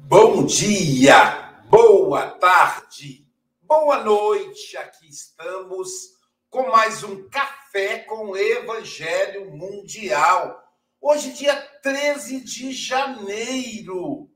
[0.09, 3.27] Bom dia, boa tarde,
[3.61, 4.77] boa noite.
[4.77, 5.91] Aqui estamos
[6.49, 10.63] com mais um Café com Evangelho Mundial.
[11.01, 14.31] Hoje, dia 13 de janeiro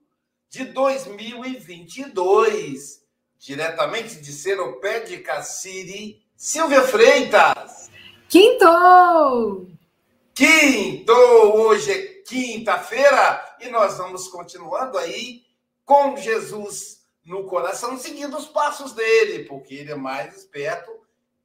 [0.49, 3.05] de 2022,
[3.39, 7.89] diretamente de Seropé de Cassiri, Silvia Freitas.
[8.29, 9.69] Quinto!
[10.35, 11.13] Quinto!
[11.13, 15.49] Hoje é quinta-feira e nós vamos continuando aí
[15.91, 20.89] com Jesus no coração, seguindo os passos dele, porque ele é mais esperto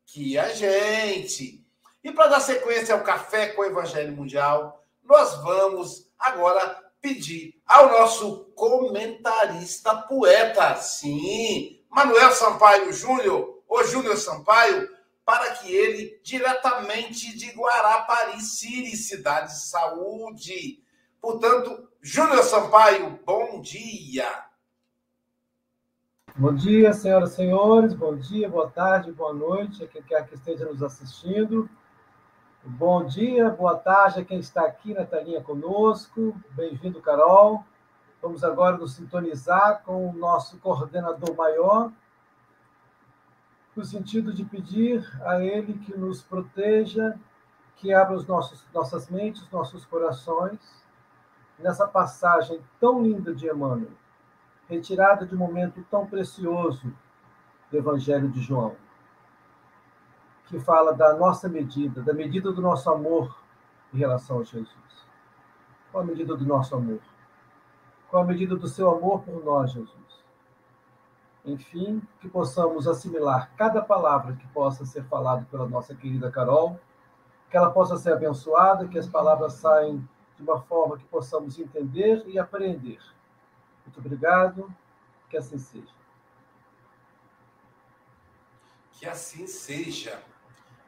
[0.06, 1.66] que a gente.
[2.04, 7.90] E para dar sequência ao Café com o Evangelho Mundial, nós vamos agora pedir ao
[7.90, 14.88] nosso comentarista poeta, sim, Manuel Sampaio Júnior, ou Júnior Sampaio,
[15.26, 20.84] para que ele, diretamente de Guarapari, Siri, Cidade de Saúde.
[21.20, 24.30] Portanto, Júnior Sampaio, bom dia.
[26.36, 27.96] Bom dia, senhoras e senhores.
[27.96, 31.68] Bom dia, boa tarde, boa noite a quem quer que esteja nos assistindo.
[32.64, 36.40] Bom dia, boa tarde a quem está aqui na telinha conosco.
[36.52, 37.66] Bem-vindo, Carol.
[38.22, 41.92] Vamos agora nos sintonizar com o nosso coordenador maior,
[43.76, 47.18] no sentido de pedir a ele que nos proteja,
[47.78, 50.85] que abra os nossos, nossas mentes, nossos corações
[51.58, 53.92] nessa passagem tão linda de Emmanuel,
[54.68, 56.94] retirada de um momento tão precioso
[57.72, 58.76] do Evangelho de João,
[60.46, 63.36] que fala da nossa medida, da medida do nosso amor
[63.94, 65.08] em relação a Jesus.
[65.92, 67.00] Qual a medida do nosso amor?
[68.10, 70.24] Qual a medida do seu amor por nós, Jesus?
[71.46, 76.80] Enfim, que possamos assimilar cada palavra que possa ser falada pela nossa querida Carol,
[77.50, 80.04] que ela possa ser abençoada, que as palavras saiam
[80.38, 83.00] de uma forma que possamos entender e aprender.
[83.86, 84.74] Muito obrigado,
[85.30, 85.94] que assim seja.
[88.94, 90.22] Que assim seja.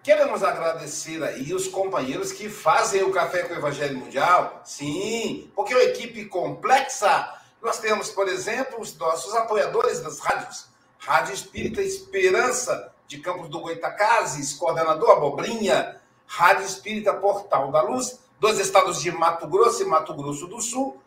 [0.04, 4.62] Queremos agradecer aí os companheiros que fazem o Café com o Evangelho Mundial.
[4.64, 7.34] Sim, porque é uma equipe complexa.
[7.62, 10.68] Nós temos, por exemplo, os nossos apoiadores das rádios.
[10.98, 16.00] Rádio Espírita Esperança, de Campos do Goitacazes, coordenador Abobrinha.
[16.26, 21.02] Rádio Espírita Portal da Luz, dois estados de Mato Grosso e Mato Grosso do Sul,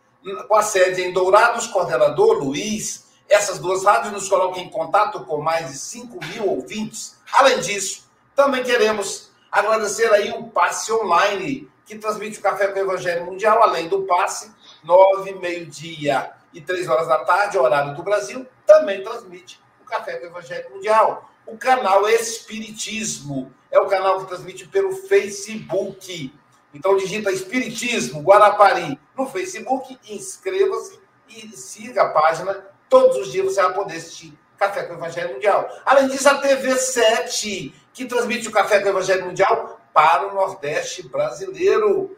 [0.48, 3.08] com a sede em Dourados, coordenador Luiz.
[3.28, 7.16] Essas duas rádios nos colocam em contato com mais de 5 mil ouvintes.
[7.32, 12.82] Além disso, também queremos agradecer aí o Passe Online, que transmite o Café com o
[12.82, 14.52] Evangelho Mundial, além do passe,
[14.84, 20.26] nove, meio-dia e três horas da tarde, horário do Brasil, também transmite o Café com
[20.26, 21.30] o Evangelho Mundial.
[21.46, 26.32] O canal Espiritismo é o canal que transmite pelo Facebook.
[26.72, 32.66] Então digita Espiritismo Guarapari no Facebook, inscreva-se e siga a página.
[32.88, 35.68] Todos os dias você vai poder assistir Café com o Evangelho Mundial.
[35.86, 40.34] Além disso, a TV 7, que transmite o Café com o Evangelho Mundial para o
[40.34, 42.16] Nordeste brasileiro.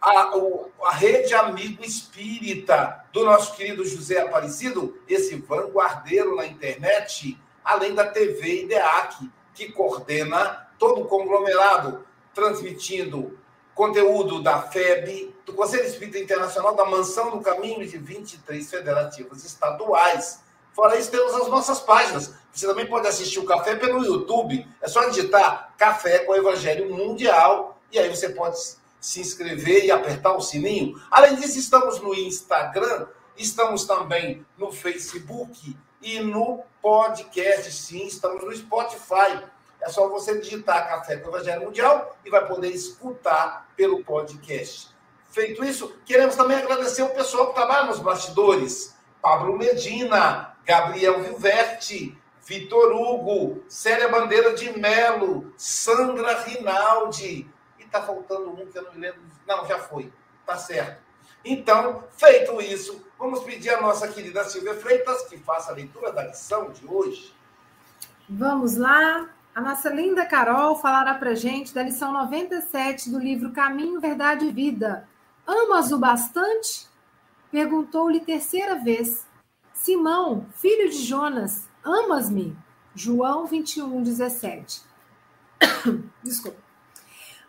[0.00, 0.32] A,
[0.84, 8.06] a rede Amigo Espírita do nosso querido José Aparecido, esse vanguardeiro na internet, além da
[8.06, 13.38] TV IDEAC, que coordena todo o conglomerado, transmitindo
[13.78, 20.40] conteúdo da FEB, do Conselho Espírita Internacional, da Mansão do Caminho de 23 federativas estaduais.
[20.72, 22.34] Fora isso, temos as nossas páginas.
[22.52, 24.66] Você também pode assistir o café pelo YouTube.
[24.82, 28.58] É só digitar Café com Evangelho Mundial e aí você pode
[29.00, 31.00] se inscrever e apertar o sininho.
[31.08, 37.70] Além disso, estamos no Instagram, estamos também no Facebook e no podcast.
[37.70, 39.40] Sim, estamos no Spotify.
[39.88, 44.94] É só você digitar Café com o Evangelho Mundial e vai poder escutar pelo podcast.
[45.30, 48.94] Feito isso, queremos também agradecer o pessoal que trabalha nos bastidores.
[49.22, 57.50] Pablo Medina, Gabriel Vilverte, Vitor Hugo, Célia Bandeira de Melo, Sandra Rinaldi.
[57.78, 59.22] E tá faltando um que eu não me lembro.
[59.46, 60.12] Não, já foi.
[60.44, 61.00] Tá certo.
[61.42, 66.24] Então, feito isso, vamos pedir à nossa querida Silvia Freitas que faça a leitura da
[66.24, 67.34] lição de hoje.
[68.28, 69.37] Vamos lá.
[69.54, 74.52] A nossa linda Carol falará para gente da lição 97 do livro Caminho, Verdade e
[74.52, 75.08] Vida.
[75.46, 76.86] Amas-o bastante?
[77.50, 79.26] Perguntou-lhe terceira vez.
[79.72, 82.56] Simão, filho de Jonas, amas-me?
[82.94, 84.82] João 21, 17.
[86.22, 86.58] Desculpa.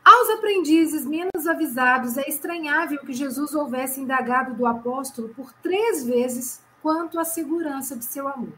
[0.03, 6.63] Aos aprendizes menos avisados, é estranhável que Jesus houvesse indagado do apóstolo por três vezes
[6.81, 8.53] quanto à segurança de seu amor.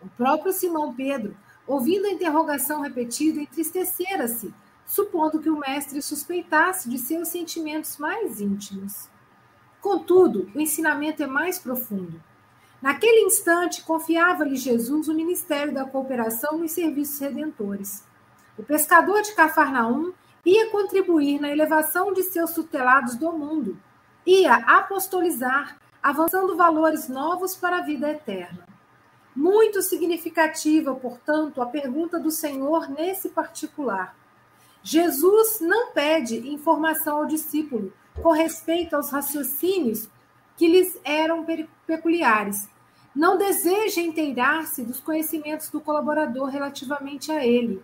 [0.00, 4.52] O próprio Simão Pedro ouvindo a interrogação repetida, entristecera-se,
[4.86, 9.08] supondo que o mestre suspeitasse de seus sentimentos mais íntimos.
[9.80, 12.22] Contudo, o ensinamento é mais profundo.
[12.80, 18.04] Naquele instante, confiava-lhe Jesus o ministério da cooperação nos serviços redentores.
[18.58, 20.12] O pescador de Cafarnaum
[20.44, 23.78] ia contribuir na elevação de seus tutelados do mundo,
[24.26, 28.73] ia apostolizar, avançando valores novos para a vida eterna.
[29.34, 34.16] Muito significativa, portanto, a pergunta do Senhor nesse particular.
[34.82, 37.92] Jesus não pede informação ao discípulo
[38.22, 40.08] com respeito aos raciocínios
[40.56, 41.44] que lhes eram
[41.86, 42.68] peculiares.
[43.14, 47.82] Não deseja inteirar-se dos conhecimentos do colaborador relativamente a ele.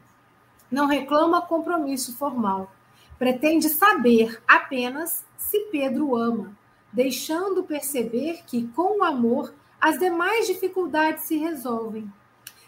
[0.70, 2.70] Não reclama compromisso formal.
[3.18, 6.56] Pretende saber apenas se Pedro ama,
[6.92, 12.12] deixando perceber que, com o amor, as demais dificuldades se resolvem.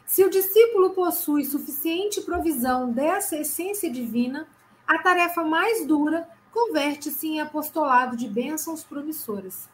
[0.07, 4.49] Se o discípulo possui suficiente provisão dessa essência divina,
[4.87, 9.69] a tarefa mais dura converte-se em apostolado de bênçãos promissoras.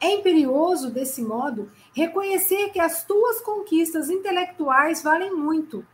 [0.00, 5.86] É imperioso, desse modo, reconhecer que as tuas conquistas intelectuais valem muito,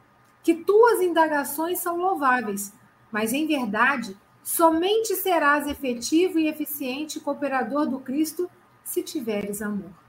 [0.42, 2.72] que tuas indagações são louváveis,
[3.12, 8.50] mas, em verdade, somente serás efetivo e eficiente cooperador do Cristo
[8.82, 9.99] se tiveres amor.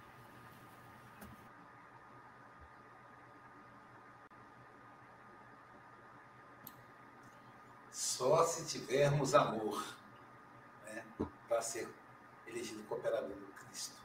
[8.21, 9.83] Só se tivermos amor
[10.85, 11.03] né,
[11.49, 11.89] para ser
[12.45, 13.95] elegido cooperador do Cristo.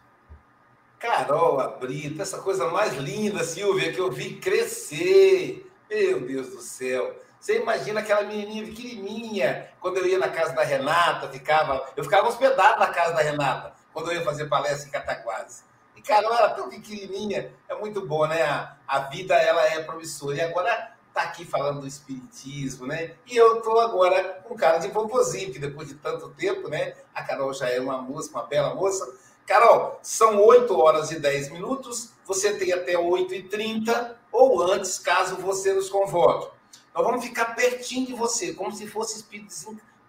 [0.98, 5.70] Carol Brito, essa coisa mais linda, Silvia, que eu vi crescer.
[5.90, 7.14] Meu Deus do céu.
[7.38, 12.26] Você imagina aquela menininha pequenininha, quando eu ia na casa da Renata, ficava, eu ficava
[12.26, 15.62] hospedado na casa da Renata, quando eu ia fazer palestra em Cataguases.
[15.94, 18.42] E Carol era tão pequenininha, é muito bom, né?
[18.44, 20.36] A, a vida ela é promissora.
[20.36, 23.14] E agora está aqui falando do espiritismo, né?
[23.26, 26.94] E eu estou agora com cara de pompozinho, que depois de tanto tempo, né?
[27.14, 29.10] A Carol já é uma moça, uma bela moça.
[29.46, 34.98] Carol, são 8 horas e 10 minutos, você tem até 8 e 30 ou antes,
[34.98, 36.50] caso você nos convoque.
[36.94, 39.54] Nós vamos ficar pertinho de você, como se fosse espírito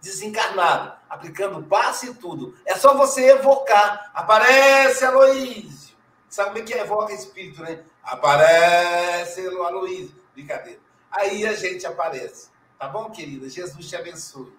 [0.02, 2.56] desencarnado, aplicando passe e tudo.
[2.66, 4.12] É só você evocar.
[4.14, 5.96] Aparece, Aloísio.
[6.30, 7.84] Sabe como é que evoca espírito, né?
[8.04, 10.16] Aparece, Aloísio.
[10.34, 12.50] Brincadeira aí a gente aparece.
[12.78, 13.50] Tá bom, querida?
[13.50, 14.54] Jesus te abençoe.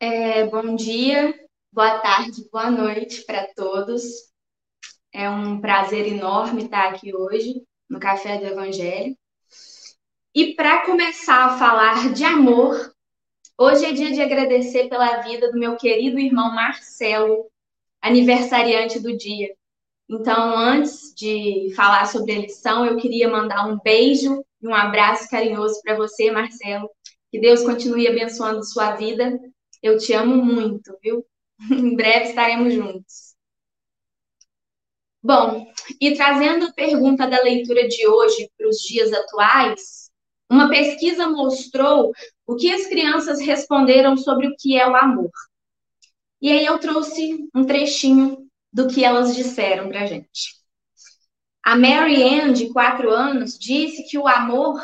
[0.00, 1.34] É, bom dia,
[1.72, 4.02] boa tarde, boa noite para todos.
[5.12, 9.16] É um prazer enorme estar aqui hoje no Café do Evangelho.
[10.34, 12.94] E para começar a falar de amor,
[13.60, 17.50] Hoje é dia de agradecer pela vida do meu querido irmão Marcelo,
[18.00, 19.52] aniversariante do dia.
[20.08, 25.28] Então, antes de falar sobre a lição, eu queria mandar um beijo e um abraço
[25.28, 26.88] carinhoso para você, Marcelo.
[27.32, 29.36] Que Deus continue abençoando sua vida.
[29.82, 31.26] Eu te amo muito, viu?
[31.68, 33.34] em breve estaremos juntos.
[35.20, 35.66] Bom,
[36.00, 40.07] e trazendo a pergunta da leitura de hoje para os dias atuais,
[40.48, 42.12] uma pesquisa mostrou
[42.46, 45.30] o que as crianças responderam sobre o que é o amor.
[46.40, 50.56] E aí eu trouxe um trechinho do que elas disseram para a gente.
[51.62, 54.80] A Mary Ann, de quatro anos, disse que o amor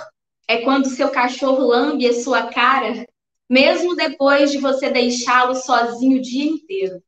[0.46, 3.06] é quando seu cachorro lambe a sua cara,
[3.48, 7.02] mesmo depois de você deixá-lo sozinho o dia inteiro.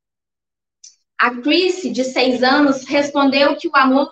[1.19, 4.11] A Chris, de seis anos, respondeu que o amor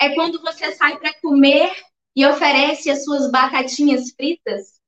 [0.00, 1.70] é quando você sai para comer
[2.14, 4.80] e oferece as suas batatinhas fritas,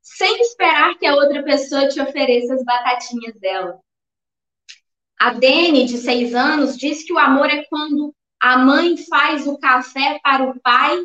[0.00, 3.80] sem esperar que a outra pessoa te ofereça as batatinhas dela.
[5.18, 9.56] A Dene, de seis anos, diz que o amor é quando a mãe faz o
[9.58, 10.98] café para o pai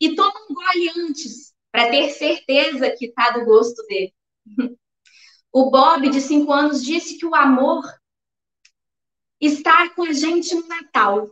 [0.00, 4.12] e toma um gole antes, para ter certeza que está do gosto dele.
[5.56, 7.84] O Bob, de cinco anos, disse que o amor
[9.40, 11.30] está com a gente no Natal,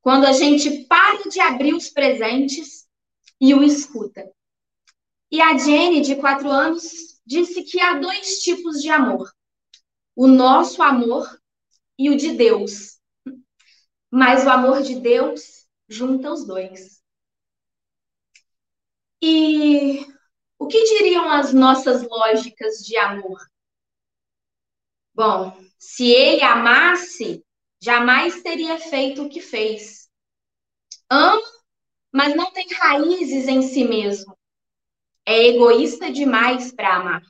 [0.00, 2.79] quando a gente para de abrir os presentes
[3.40, 4.30] e o escuta.
[5.30, 9.32] E a Jenny, de quatro anos, disse que há dois tipos de amor:
[10.14, 11.40] o nosso amor
[11.98, 12.98] e o de Deus.
[14.10, 17.00] Mas o amor de Deus junta os dois.
[19.22, 20.04] E
[20.58, 23.38] o que diriam as nossas lógicas de amor?
[25.14, 27.44] Bom, se ele amasse,
[27.80, 30.08] jamais teria feito o que fez.
[31.10, 31.42] Ama,
[32.12, 34.36] mas não tem raízes em si mesmo.
[35.26, 37.22] É egoísta demais para amar.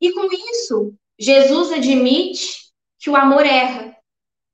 [0.00, 3.94] E com isso, Jesus admite que o amor erra,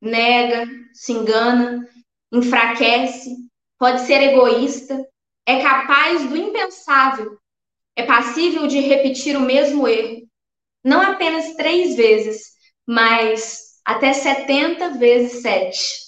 [0.01, 1.89] nega, se engana,
[2.33, 3.37] enfraquece,
[3.79, 5.07] pode ser egoísta,
[5.47, 7.39] é capaz do impensável,
[7.95, 10.27] é passível de repetir o mesmo erro,
[10.85, 12.53] não apenas três vezes,
[12.87, 16.06] mas até 70 vezes sete.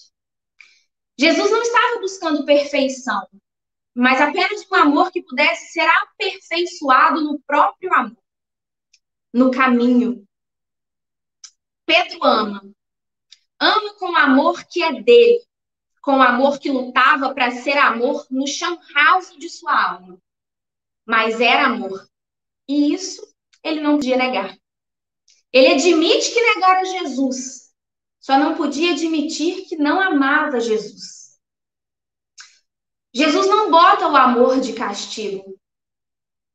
[1.18, 3.26] Jesus não estava buscando perfeição,
[3.94, 8.22] mas apenas um amor que pudesse ser aperfeiçoado no próprio amor,
[9.32, 10.24] no caminho,
[11.88, 12.70] Pedro ama.
[13.58, 15.42] Ama com o amor que é dele,
[16.02, 20.18] com o amor que lutava para ser amor no chão raso de sua alma.
[21.06, 22.06] Mas era amor.
[22.68, 23.26] E isso
[23.64, 24.54] ele não podia negar.
[25.50, 27.67] Ele admite que negara Jesus,
[28.20, 31.38] só não podia admitir que não amava Jesus.
[33.14, 35.58] Jesus não bota o amor de castigo.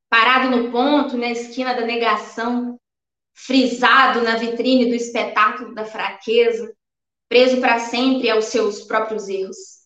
[0.09, 2.79] Parado no ponto, na esquina da negação,
[3.33, 6.75] frisado na vitrine do espetáculo da fraqueza,
[7.27, 9.83] preso para sempre aos seus próprios erros.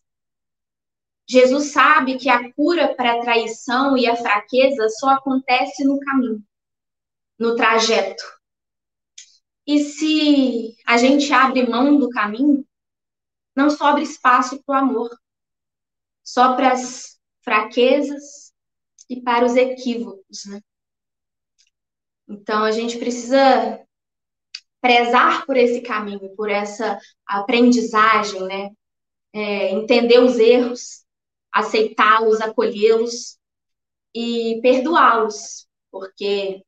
[1.29, 6.43] Jesus sabe que a cura para a traição e a fraqueza só acontece no caminho,
[7.39, 8.23] no trajeto.
[9.67, 12.65] E se a gente abre mão do caminho,
[13.53, 15.19] não sobra espaço para o amor,
[16.23, 18.53] só para as fraquezas
[19.09, 20.61] e para os equívocos, né?
[22.29, 23.85] Então, a gente precisa
[24.79, 28.69] prezar por esse caminho, por essa aprendizagem, né?
[29.33, 31.05] É, entender os erros,
[31.51, 33.37] aceitá-los, acolhê-los
[34.15, 36.63] e perdoá-los, porque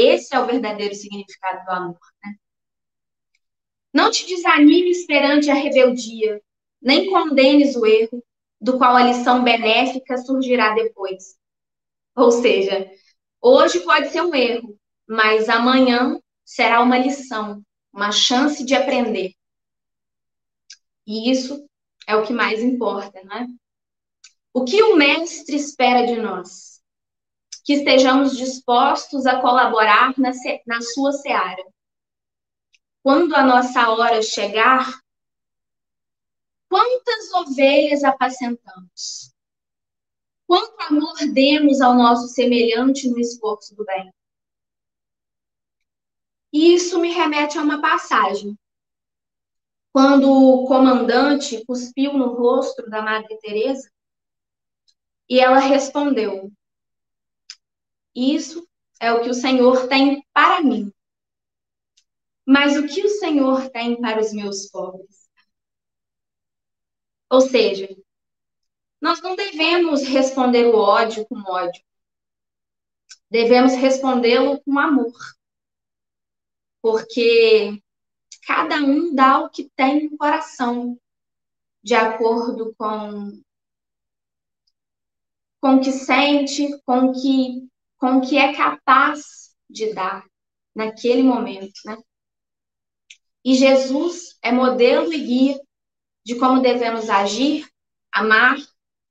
[0.00, 1.98] esse é o verdadeiro significado do amor.
[2.24, 2.34] Né?
[3.92, 6.40] Não te desanimes perante a rebeldia,
[6.80, 8.22] nem condenes o erro,
[8.60, 11.38] do qual a lição benéfica surgirá depois.
[12.16, 12.90] Ou seja,
[13.40, 14.76] Hoje pode ser um erro,
[15.06, 17.62] mas amanhã será uma lição,
[17.92, 19.32] uma chance de aprender.
[21.06, 21.64] E isso
[22.06, 23.46] é o que mais importa, não é?
[24.52, 26.67] O que o mestre espera de nós?
[27.68, 30.30] Que estejamos dispostos a colaborar na,
[30.66, 31.62] na sua seara.
[33.02, 34.90] Quando a nossa hora chegar,
[36.66, 39.34] quantas ovelhas apacentamos?
[40.46, 44.10] Quanto amor demos ao nosso semelhante no esforço do bem?
[46.50, 48.58] E isso me remete a uma passagem.
[49.92, 53.92] Quando o comandante cuspiu no rosto da Madre Teresa,
[55.28, 56.50] e ela respondeu:
[58.18, 58.68] Isso
[59.00, 60.92] é o que o Senhor tem para mim.
[62.44, 65.30] Mas o que o Senhor tem para os meus pobres?
[67.30, 67.88] Ou seja,
[69.00, 71.80] nós não devemos responder o ódio com ódio.
[73.30, 75.14] Devemos respondê-lo com amor.
[76.82, 77.80] Porque
[78.44, 80.98] cada um dá o que tem no coração,
[81.84, 83.40] de acordo com
[85.60, 90.24] com o que sente, com o que com o que é capaz de dar,
[90.74, 91.98] naquele momento, né?
[93.44, 95.60] E Jesus é modelo e guia
[96.24, 97.68] de como devemos agir,
[98.12, 98.56] amar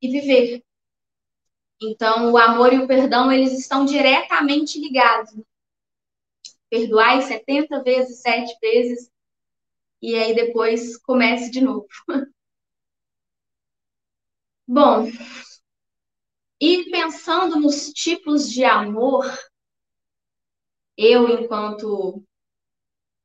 [0.01, 0.63] e viver.
[1.82, 5.34] Então, o amor e o perdão, eles estão diretamente ligados.
[6.70, 9.10] Perdoai 70 vezes, sete vezes,
[10.01, 11.88] e aí depois comece de novo.
[14.67, 15.08] Bom,
[16.60, 19.26] e pensando nos tipos de amor,
[20.98, 22.24] eu, enquanto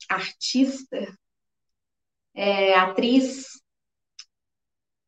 [0.08, 1.18] artista,
[2.34, 3.62] é, atriz,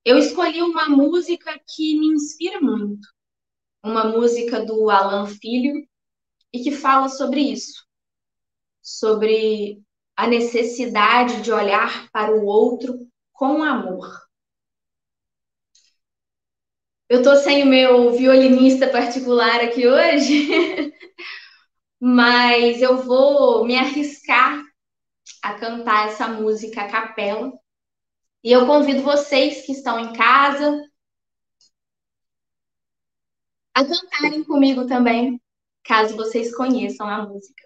[0.04, 3.06] eu escolhi uma música que me inspira muito.
[3.82, 5.86] Uma música do Alan Filho
[6.52, 7.86] e que fala sobre isso.
[8.82, 9.82] Sobre
[10.16, 14.23] a necessidade de olhar para o outro com amor.
[17.08, 20.92] Eu tô sem o meu violinista particular aqui hoje,
[22.00, 24.62] mas eu vou me arriscar
[25.42, 27.52] a cantar essa música a capela.
[28.42, 30.82] E eu convido vocês que estão em casa
[33.74, 35.40] a cantarem comigo também,
[35.84, 37.64] caso vocês conheçam a música.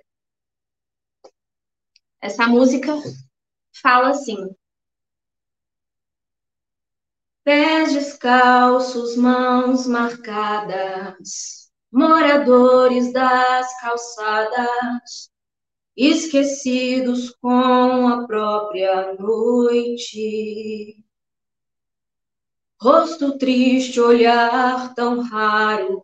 [2.20, 2.92] Essa música
[3.82, 4.36] fala assim:
[7.48, 15.30] Pés descalços, mãos marcadas, moradores das calçadas,
[15.96, 21.02] esquecidos com a própria noite.
[22.78, 26.02] Rosto triste, olhar tão raro,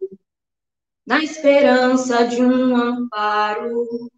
[1.06, 4.10] na esperança de um amparo.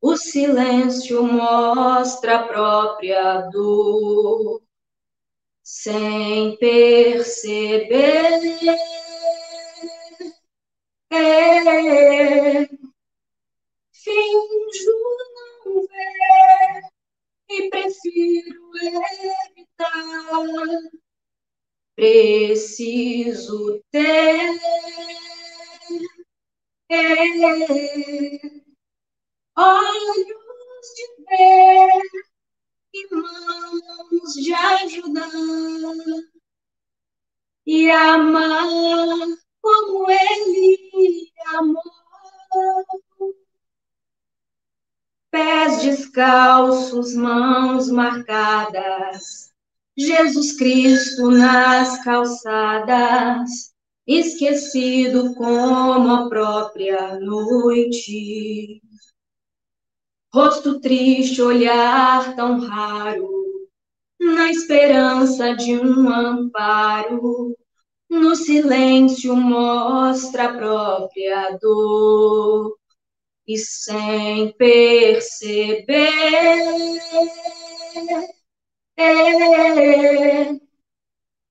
[0.00, 4.63] O silêncio mostra a própria dor
[5.64, 8.40] sem perceber.
[11.10, 12.66] É,
[13.92, 14.98] finjo
[15.34, 16.82] não ver
[17.48, 18.70] e prefiro
[19.56, 19.94] evitar.
[21.96, 24.50] Preciso ter
[26.90, 27.04] é,
[29.56, 32.33] olhos de ver
[32.94, 35.28] e mãos de ajudar
[37.66, 38.68] e amar
[39.60, 41.82] como ele amou.
[45.28, 49.52] Pés descalços, mãos marcadas,
[49.96, 53.74] Jesus Cristo nas calçadas,
[54.06, 58.83] esquecido como a própria noite
[60.34, 63.68] rosto triste, olhar tão raro,
[64.18, 67.56] na esperança de um amparo,
[68.10, 72.76] no silêncio mostra a própria dor
[73.46, 75.94] e sem perceber.
[78.96, 80.46] É,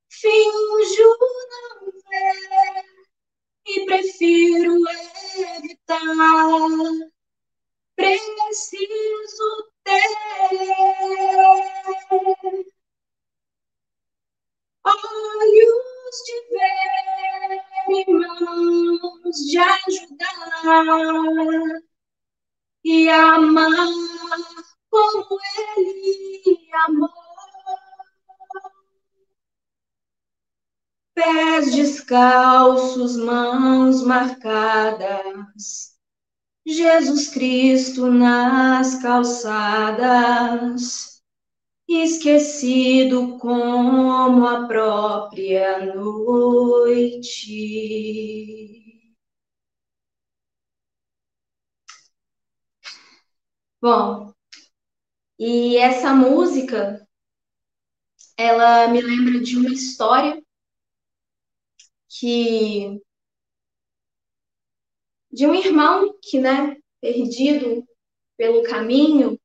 [0.10, 1.10] finjo
[1.52, 2.84] não ver
[3.66, 4.78] e prefiro
[5.58, 7.13] evitar
[7.96, 10.02] preciso ter
[14.86, 20.84] olhos de ver e mãos de ajudar
[22.84, 23.88] e amar
[24.90, 27.10] como ele amou.
[31.16, 35.93] Pés descalços, mãos marcadas
[36.66, 40.44] Jesus Cristo nas calçadas,
[41.88, 47.44] esquecido como a própria noite.
[53.82, 54.34] Bom,
[55.38, 57.06] e essa música,
[58.38, 60.42] ela me lembra de uma história
[62.08, 63.02] que
[65.34, 67.84] de um irmão que, né, perdido
[68.38, 69.40] pelo caminho.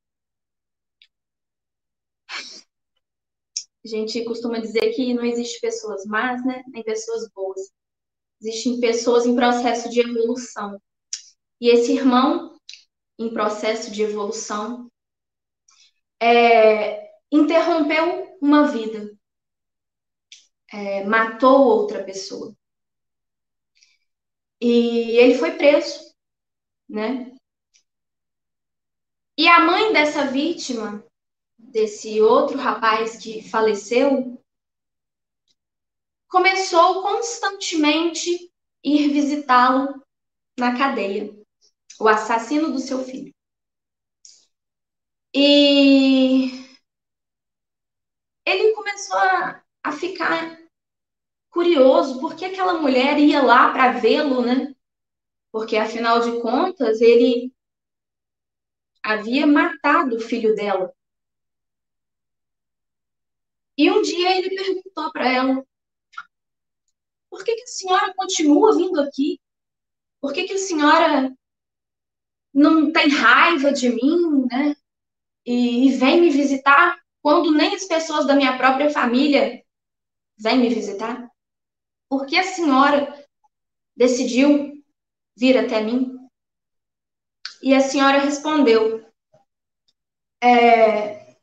[3.82, 7.72] A gente costuma dizer que não existe pessoas más, né, nem pessoas boas.
[8.42, 10.80] Existem pessoas em processo de evolução.
[11.58, 12.60] E esse irmão,
[13.18, 14.90] em processo de evolução,
[16.20, 19.10] é, interrompeu uma vida,
[20.70, 22.57] é, matou outra pessoa.
[24.60, 26.14] E ele foi preso,
[26.88, 27.32] né?
[29.36, 31.04] E a mãe dessa vítima,
[31.56, 34.42] desse outro rapaz que faleceu,
[36.28, 38.50] começou constantemente
[38.82, 40.02] ir visitá-lo
[40.58, 41.32] na cadeia,
[42.00, 43.32] o assassino do seu filho.
[45.34, 46.50] E
[48.44, 50.58] ele começou a, a ficar
[51.58, 54.72] curioso por que aquela mulher ia lá para vê-lo, né?
[55.50, 57.52] Porque afinal de contas ele
[59.02, 60.94] havia matado o filho dela.
[63.76, 65.66] E um dia ele perguntou para ela:
[67.28, 69.40] por que, que, a senhora continua vindo aqui?
[70.20, 71.36] Por que, que a senhora
[72.54, 74.76] não tem raiva de mim, né?
[75.44, 79.60] E, e vem me visitar quando nem as pessoas da minha própria família
[80.38, 81.27] vêm me visitar?
[82.08, 83.26] Por que a senhora
[83.96, 84.82] decidiu
[85.36, 86.16] vir até mim?
[87.62, 89.04] E a senhora respondeu:
[90.42, 91.36] é,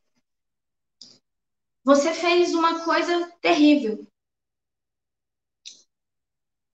[1.84, 4.08] Você fez uma coisa terrível.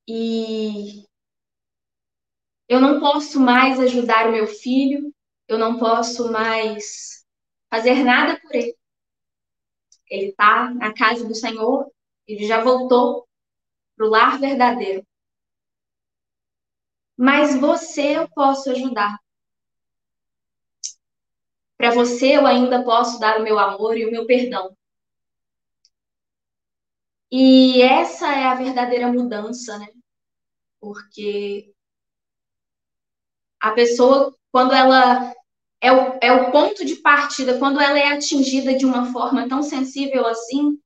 [0.07, 1.05] E
[2.67, 5.13] eu não posso mais ajudar o meu filho,
[5.47, 7.25] eu não posso mais
[7.69, 8.75] fazer nada por ele.
[10.09, 11.91] Ele está na casa do Senhor,
[12.25, 13.27] ele já voltou
[14.01, 15.05] para o lar verdadeiro.
[17.15, 19.19] Mas você eu posso ajudar.
[21.77, 24.75] Para você eu ainda posso dar o meu amor e o meu perdão.
[27.31, 29.87] E essa é a verdadeira mudança, né?
[30.79, 31.73] Porque
[33.59, 35.31] a pessoa, quando ela
[35.79, 39.61] é o, é o ponto de partida, quando ela é atingida de uma forma tão
[39.61, 40.79] sensível assim,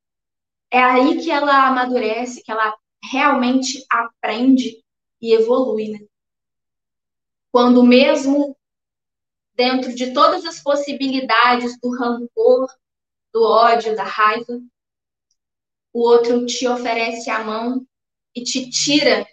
[0.69, 2.75] é aí que ela amadurece, que ela
[3.11, 4.83] realmente aprende
[5.21, 6.07] e evolui, né?
[7.51, 8.55] Quando mesmo
[9.53, 12.67] dentro de todas as possibilidades do rancor,
[13.33, 14.61] do ódio, da raiva,
[15.93, 17.87] o outro te oferece a mão
[18.35, 19.25] e te tira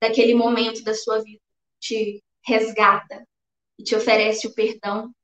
[0.00, 1.40] daquele momento da sua vida,
[1.78, 3.26] te resgata
[3.78, 5.14] e te oferece o perdão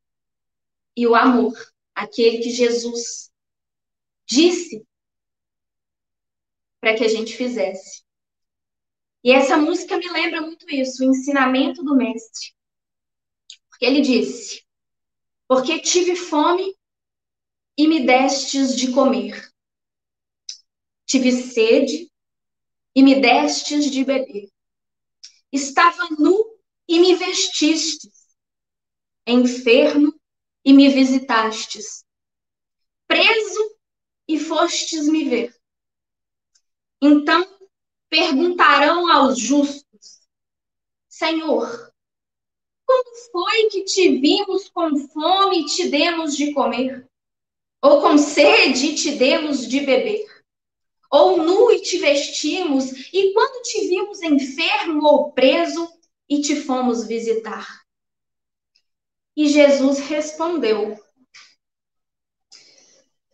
[0.96, 1.52] e o amor,
[1.94, 3.30] aquele que Jesus
[4.26, 4.86] disse
[6.82, 8.02] para que a gente fizesse.
[9.22, 12.52] E essa música me lembra muito isso, o ensinamento do mestre.
[13.70, 14.64] Porque ele disse:
[15.46, 16.76] Porque tive fome
[17.78, 19.48] e me destes de comer
[21.06, 22.10] Tive sede
[22.96, 24.48] e me destes de beber.
[25.52, 28.34] Estava nu e me vestistes.
[29.26, 30.12] Enfermo
[30.64, 32.04] e me visitastes.
[33.06, 33.76] Preso
[34.26, 35.61] e fostes me ver.
[37.02, 37.44] Então
[38.08, 40.22] perguntarão aos justos:
[41.08, 41.92] Senhor,
[42.86, 47.06] quando foi que te vimos com fome e te demos de comer?
[47.82, 50.32] Ou com sede e te demos de beber?
[51.12, 55.86] ou nu e te vestimos, e quando te vimos enfermo ou preso
[56.26, 57.82] e te fomos visitar?
[59.36, 60.98] E Jesus respondeu: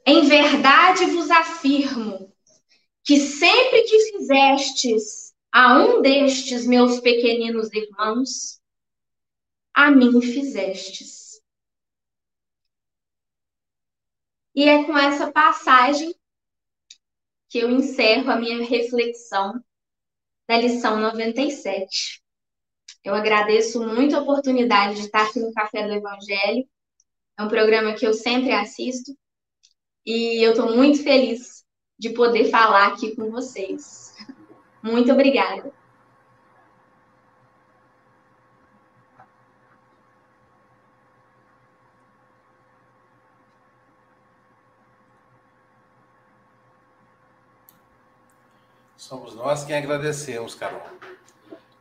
[0.05, 2.35] Em verdade vos afirmo
[3.09, 8.61] que sempre que fizestes a um destes meus pequeninos irmãos,
[9.73, 11.41] a mim fizestes.
[14.55, 16.15] E é com essa passagem
[17.49, 19.55] que eu encerro a minha reflexão
[20.47, 22.23] da lição 97.
[23.03, 26.69] Eu agradeço muito a oportunidade de estar aqui no Café do Evangelho.
[27.39, 29.17] É um programa que eu sempre assisto
[30.05, 31.58] e eu estou muito feliz
[31.99, 34.15] de poder falar aqui com vocês.
[34.83, 35.73] Muito obrigada.
[48.97, 50.83] Somos nós quem agradecemos, Carol.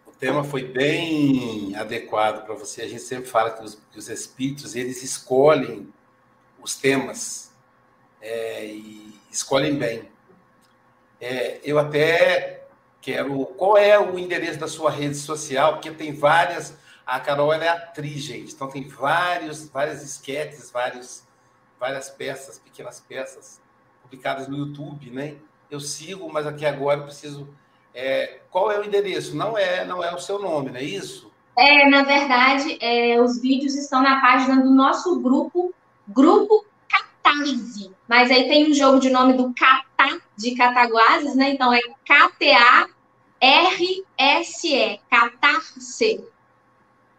[0.06, 2.82] O tema foi bem adequado para você.
[2.82, 5.94] A gente sempre fala que os, que os espíritos eles escolhem
[6.60, 7.52] os temas
[8.22, 10.10] é, e escolhem bem.
[11.20, 12.68] É, eu até
[13.02, 13.46] quero.
[13.58, 15.74] Qual é o endereço da sua rede social?
[15.74, 16.78] Porque tem várias.
[17.06, 18.54] A Carol é atriz, gente.
[18.54, 21.24] Então tem vários, várias esquetes, vários,
[21.80, 23.62] várias peças, pequenas peças
[24.02, 25.38] publicadas no YouTube, né?
[25.70, 27.48] eu sigo, mas aqui agora eu preciso.
[27.94, 29.36] É, qual é o endereço?
[29.36, 31.32] Não é, não é o seu nome, não é isso?
[31.58, 35.74] É, na verdade, é, os vídeos estão na página do nosso grupo,
[36.08, 36.66] Grupo
[37.48, 37.96] Catarse.
[38.08, 41.50] Mas aí tem um jogo de nome do Catá de Cataguases, né?
[41.50, 42.90] Então é K-T-A-R-S-E,
[45.10, 46.28] Catarse.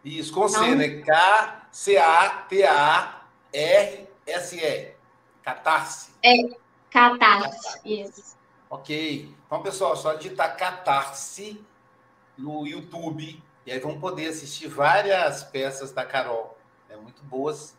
[0.04, 0.88] Isso, com então, C, né?
[1.02, 2.18] K-C-A-T-A-R-S-E.
[5.42, 6.10] Catarse.
[6.22, 6.34] É,
[6.90, 8.36] Catarse, isso.
[8.70, 9.34] Ok.
[9.46, 11.64] Então, pessoal, só digitar Catarse
[12.36, 16.56] no YouTube e aí vão poder assistir várias peças da Carol.
[16.88, 17.76] É muito boas.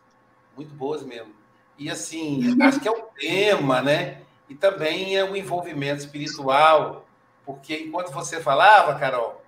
[0.55, 1.38] muito boas mesmo.
[1.79, 4.21] E assim, acho que é o tema, né?
[4.49, 7.05] E também é o envolvimento espiritual,
[7.45, 9.41] porque enquanto você falava, Carol,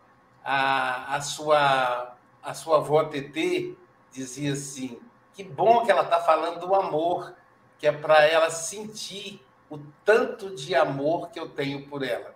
[0.43, 3.75] a, a sua a sua avó TT
[4.11, 4.97] dizia assim:
[5.33, 7.35] que bom que ela está falando do amor,
[7.77, 12.33] que é para ela sentir o tanto de amor que eu tenho por ela.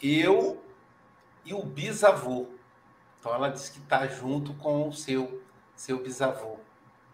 [0.00, 0.62] Eu
[1.44, 2.46] e o bisavô.
[3.20, 5.42] Então ela disse que está junto com o seu
[5.74, 6.58] seu bisavô.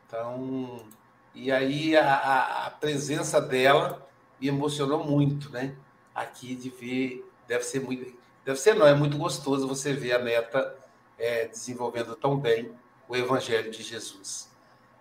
[0.06, 0.86] Então,
[1.34, 4.06] e aí a, a, presença dela
[4.40, 5.74] me emocionou muito, né?
[6.14, 8.12] Aqui de ver, deve ser muito,
[8.44, 10.76] deve ser não, é muito gostoso você ver a neta
[11.18, 12.72] é, desenvolvendo tão bem
[13.08, 14.50] o Evangelho de Jesus.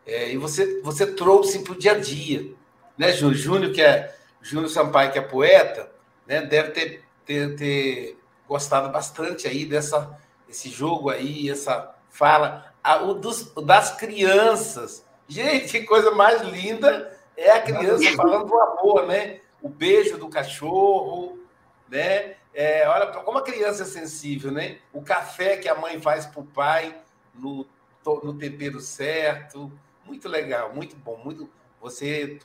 [0.05, 2.53] É, e você, você trouxe para o dia a dia,
[2.97, 3.37] né, Júnior?
[3.37, 5.91] Júnior, que é Júnior Sampaio, que é poeta,
[6.25, 8.17] né, deve ter, ter, ter
[8.47, 10.19] gostado bastante aí dessa
[10.51, 15.05] esse jogo aí, essa fala, a, o dos, das crianças.
[15.31, 19.39] Gente, que coisa mais linda é a criança falando do amor, né?
[19.61, 21.39] O beijo do cachorro,
[21.87, 22.35] né?
[22.53, 24.79] É, olha como a criança é sensível, né?
[24.91, 27.01] O café que a mãe faz para o pai
[27.33, 27.65] no,
[28.05, 29.71] no tempero certo.
[30.05, 31.15] Muito legal, muito bom.
[31.23, 32.37] Muito, você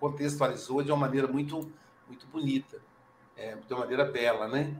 [0.00, 1.70] contextualizou de uma maneira muito,
[2.08, 2.82] muito bonita,
[3.36, 4.74] é, de uma maneira bela, né?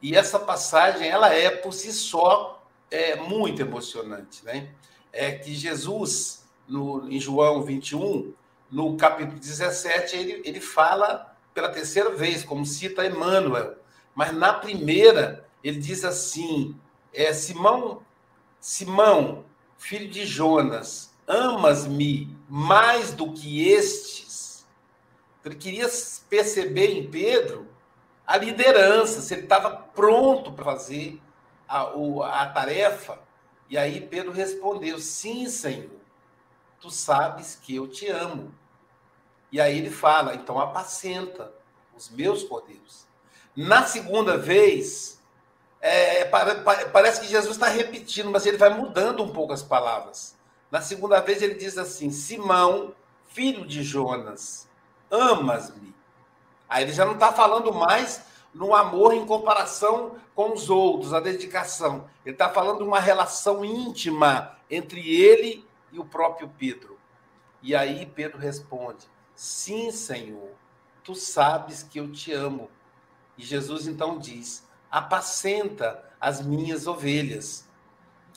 [0.00, 4.68] E essa passagem, ela é por si só é, muito emocionante, né?
[5.12, 8.32] É que Jesus, no, em João 21,
[8.70, 13.76] no capítulo 17, ele, ele fala pela terceira vez, como cita Emmanuel.
[14.14, 16.76] Mas na primeira, ele diz assim:
[17.12, 18.02] é, Simão,
[18.60, 19.44] Simão,
[19.78, 24.66] filho de Jonas, amas-me mais do que estes?
[25.44, 25.88] Ele queria
[26.28, 27.68] perceber em Pedro
[28.26, 31.20] a liderança, se ele estava pronto para fazer
[31.68, 31.82] a,
[32.42, 33.20] a tarefa.
[33.70, 35.90] E aí Pedro respondeu: Sim, Senhor,
[36.80, 38.54] tu sabes que eu te amo.
[39.50, 41.52] E aí ele fala: Então apacenta
[41.96, 43.06] os meus cordeiros.
[43.56, 45.20] Na segunda vez,
[45.80, 46.24] é,
[46.92, 50.36] parece que Jesus está repetindo, mas ele vai mudando um pouco as palavras.
[50.70, 52.94] Na segunda vez, ele diz assim: Simão,
[53.28, 54.68] filho de Jonas,
[55.10, 55.94] amas-me.
[56.68, 61.20] Aí ele já não está falando mais no amor em comparação com os outros, a
[61.20, 62.08] dedicação.
[62.24, 66.98] Ele está falando de uma relação íntima entre ele e o próprio Pedro.
[67.62, 70.50] E aí Pedro responde: Sim, Senhor,
[71.02, 72.70] tu sabes que eu te amo.
[73.36, 77.66] E Jesus então diz: Apacenta as minhas ovelhas.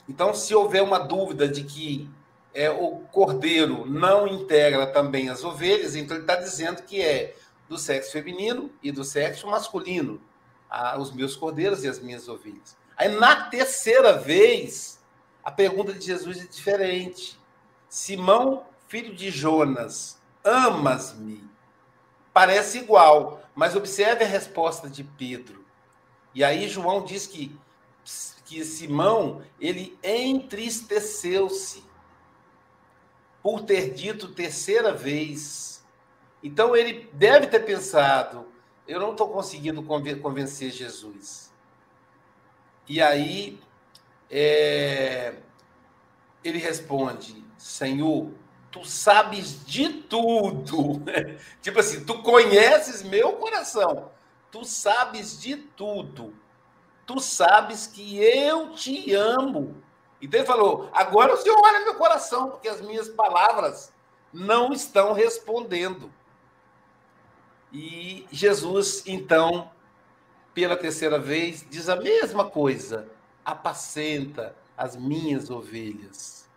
[0.07, 2.09] Então, se houver uma dúvida de que
[2.53, 7.35] é, o cordeiro não integra também as ovelhas, então ele está dizendo que é
[7.67, 10.19] do sexo feminino e do sexo masculino,
[10.67, 12.75] a, os meus cordeiros e as minhas ovelhas.
[12.97, 14.99] Aí, na terceira vez,
[15.43, 17.38] a pergunta de Jesus é diferente.
[17.89, 21.49] Simão, filho de Jonas, amas-me?
[22.31, 25.65] Parece igual, mas observe a resposta de Pedro.
[26.33, 27.57] E aí João diz que,
[28.45, 31.83] que Simão, ele entristeceu-se
[33.41, 35.83] por ter dito terceira vez,
[36.43, 38.47] então ele deve ter pensado:
[38.87, 41.51] eu não estou conseguindo convencer Jesus.
[42.87, 43.59] E aí
[44.29, 45.35] é,
[46.43, 48.31] ele responde: Senhor,
[48.71, 51.03] tu sabes de tudo.
[51.61, 54.09] tipo assim, tu conheces meu coração,
[54.49, 56.33] tu sabes de tudo.
[57.05, 59.75] Tu sabes que eu te amo.
[60.21, 63.91] Então ele falou: agora o Senhor olha meu coração, porque as minhas palavras
[64.31, 66.11] não estão respondendo.
[67.73, 69.69] E Jesus, então,
[70.53, 73.09] pela terceira vez, diz a mesma coisa:
[73.43, 76.48] apacenta as minhas ovelhas.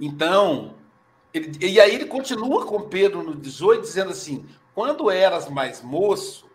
[0.00, 0.74] Então,
[1.32, 6.50] ele, e aí ele continua com Pedro no 18, dizendo assim: quando eras mais moço,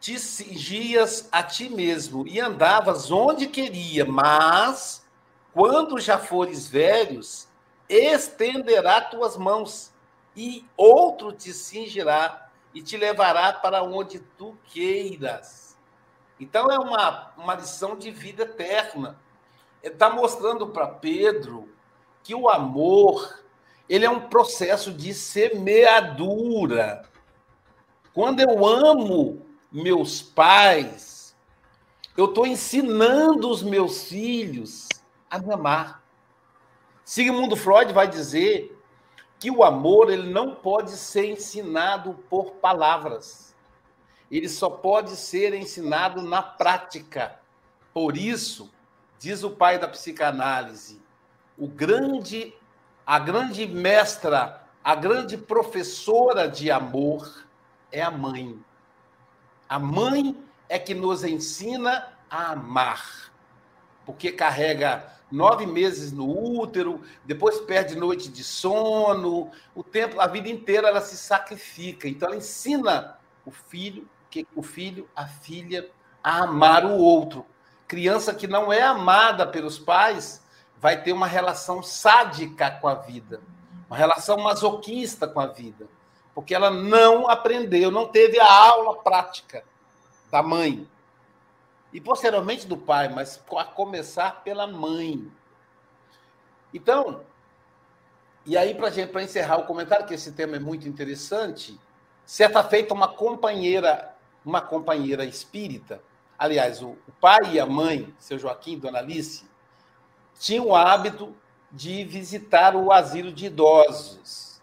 [0.00, 5.04] te cingias a ti mesmo e andavas onde queria, mas
[5.52, 7.48] quando já fores velhos,
[7.88, 9.92] estenderá tuas mãos
[10.36, 15.76] e outro te cingirá e te levará para onde tu queiras.
[16.38, 19.18] Então é uma, uma lição de vida eterna.
[19.82, 21.68] Está mostrando para Pedro
[22.26, 23.38] que o amor
[23.88, 27.08] ele é um processo de semeadura.
[28.12, 31.36] Quando eu amo meus pais,
[32.16, 34.88] eu estou ensinando os meus filhos
[35.30, 36.02] a me amar.
[37.04, 38.76] Sigmund Freud vai dizer
[39.38, 43.54] que o amor ele não pode ser ensinado por palavras.
[44.28, 47.38] Ele só pode ser ensinado na prática.
[47.94, 48.68] Por isso,
[49.16, 51.05] diz o pai da psicanálise,
[51.58, 52.54] o grande,
[53.06, 57.46] a grande mestra, a grande professora de amor
[57.90, 58.58] é a mãe.
[59.68, 60.36] A mãe
[60.68, 63.32] é que nos ensina a amar,
[64.04, 66.28] porque carrega nove meses no
[66.60, 72.08] útero, depois perde noite de sono, o tempo, a vida inteira ela se sacrifica.
[72.08, 75.90] Então ela ensina o filho, que o filho, a filha
[76.22, 77.44] a amar o outro.
[77.88, 80.44] Criança que não é amada pelos pais
[80.78, 83.40] vai ter uma relação sádica com a vida,
[83.88, 85.86] uma relação masoquista com a vida,
[86.34, 89.64] porque ela não aprendeu, não teve a aula prática
[90.30, 90.86] da mãe
[91.92, 95.30] e posteriormente do pai, mas a começar pela mãe.
[96.74, 97.22] Então,
[98.44, 101.80] e aí para gente para encerrar o comentário que esse tema é muito interessante,
[102.24, 106.02] certa feita uma companheira, uma companheira espírita,
[106.38, 109.45] aliás, o, o pai e a mãe, seu Joaquim e Dona Alice,
[110.38, 111.34] tinham o hábito
[111.70, 114.60] de visitar o asilo de idosos.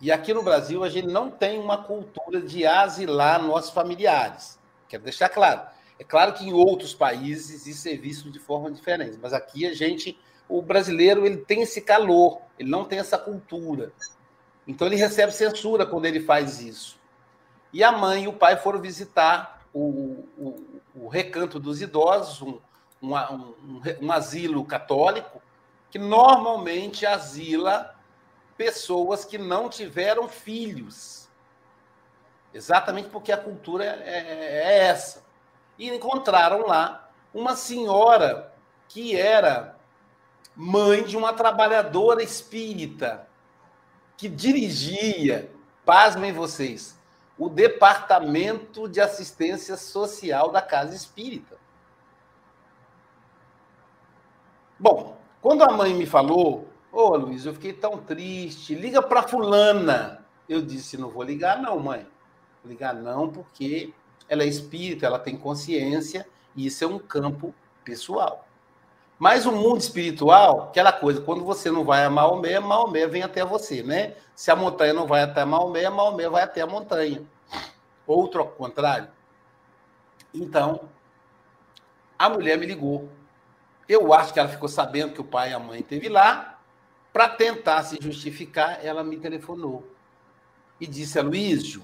[0.00, 4.58] E aqui no Brasil a gente não tem uma cultura de asilar nossos familiares.
[4.88, 5.62] Quero deixar claro.
[5.98, 9.74] É claro que em outros países isso é visto de forma diferente, mas aqui a
[9.74, 13.92] gente, o brasileiro, ele tem esse calor, ele não tem essa cultura.
[14.66, 16.98] Então ele recebe censura quando ele faz isso.
[17.72, 22.58] E a mãe e o pai foram visitar o, o, o recanto dos idosos, um,
[23.02, 25.42] um, um, um asilo católico,
[25.90, 27.94] que normalmente asila
[28.56, 31.28] pessoas que não tiveram filhos.
[32.52, 35.24] Exatamente porque a cultura é, é, é essa
[35.78, 38.52] e encontraram lá uma senhora
[38.88, 39.76] que era
[40.54, 43.28] mãe de uma trabalhadora espírita
[44.16, 45.50] que dirigia,
[45.84, 46.98] pasmem vocês,
[47.38, 51.58] o departamento de assistência social da casa espírita.
[54.78, 59.22] Bom, quando a mãe me falou, ô oh, Luiz, eu fiquei tão triste, liga para
[59.22, 60.24] fulana.
[60.48, 62.06] Eu disse, não vou ligar não, mãe.
[62.64, 63.92] Ligar não, porque
[64.28, 68.46] ela é espírita, ela tem consciência, e isso é um campo pessoal.
[69.18, 73.44] Mas o mundo espiritual, aquela coisa, quando você não vai a Maomé, Maomé vem até
[73.44, 74.14] você, né?
[74.34, 77.22] Se a montanha não vai até Maomé, Maomé vai até a montanha.
[78.06, 79.08] Outro ao contrário.
[80.34, 80.90] Então,
[82.18, 83.08] a mulher me ligou.
[83.88, 86.58] Eu acho que ela ficou sabendo que o pai e a mãe esteve lá.
[87.12, 89.88] Para tentar se justificar, ela me telefonou.
[90.80, 91.82] E disse, Luísio,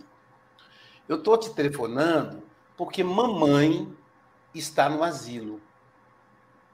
[1.09, 2.43] eu estou te telefonando
[2.77, 3.91] porque mamãe
[4.55, 5.61] está no asilo.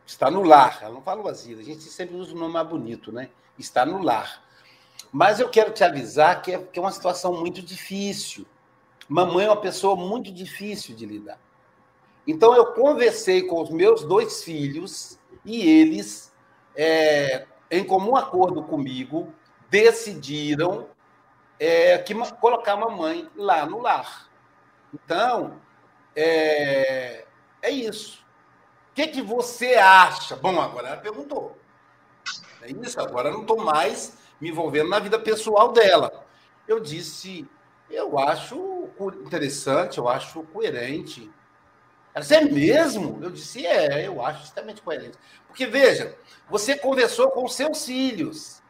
[0.07, 0.79] Está no lar.
[0.83, 1.61] Ela não fala o asilo.
[1.61, 3.31] A gente sempre usa um nome mais bonito, né?
[3.59, 4.43] Está no lar.
[5.13, 8.47] Mas eu quero te avisar que é, que é uma situação muito difícil.
[9.09, 11.39] Mamãe é uma pessoa muito difícil de lidar.
[12.27, 15.18] Então eu conversei com os meus dois filhos
[15.49, 16.31] e eles,
[16.77, 19.33] é, em comum acordo comigo,
[19.71, 20.91] decidiram
[21.59, 24.29] é, que, colocar a mamãe lá no lar.
[24.93, 25.59] Então,
[26.15, 27.25] é,
[27.63, 28.23] é isso.
[28.91, 30.37] O que, que você acha?
[30.37, 31.57] Bom, agora ela perguntou.
[32.61, 36.27] É isso, agora eu não estou mais me envolvendo na vida pessoal dela.
[36.67, 37.49] Eu disse,
[37.89, 38.91] eu acho
[39.25, 41.31] interessante, eu acho coerente.
[42.19, 43.19] Ela disse, é mesmo?
[43.23, 45.17] Eu disse, é, eu acho extremamente coerente.
[45.47, 46.17] Porque, veja,
[46.51, 48.61] você conversou com seus filhos.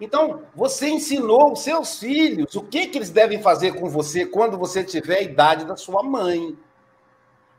[0.00, 4.56] Então, você ensinou os seus filhos o que, que eles devem fazer com você quando
[4.56, 6.56] você tiver a idade da sua mãe.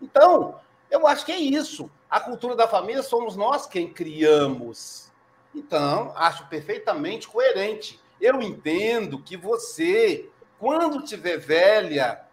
[0.02, 1.90] Então, eu acho que é isso.
[2.10, 5.12] A cultura da família somos nós quem criamos.
[5.54, 8.00] Então, acho perfeitamente coerente.
[8.20, 12.26] Eu entendo que você, quando tiver velha,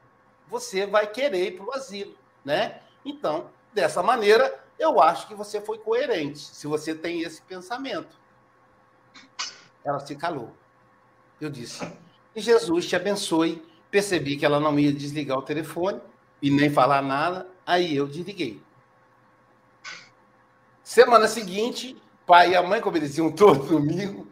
[0.48, 2.80] você vai querer ir para o asilo, né?
[3.04, 8.16] Então, dessa maneira, eu acho que você foi coerente, se você tem esse pensamento.
[9.84, 10.54] Ela se calou.
[11.40, 11.86] Eu disse:
[12.34, 13.66] Que Jesus te abençoe.
[13.90, 16.00] Percebi que ela não ia desligar o telefone
[16.42, 17.48] e nem falar nada.
[17.66, 18.62] Aí eu desliguei.
[20.82, 24.26] Semana seguinte, pai e a mãe, como eles iam todo domingo,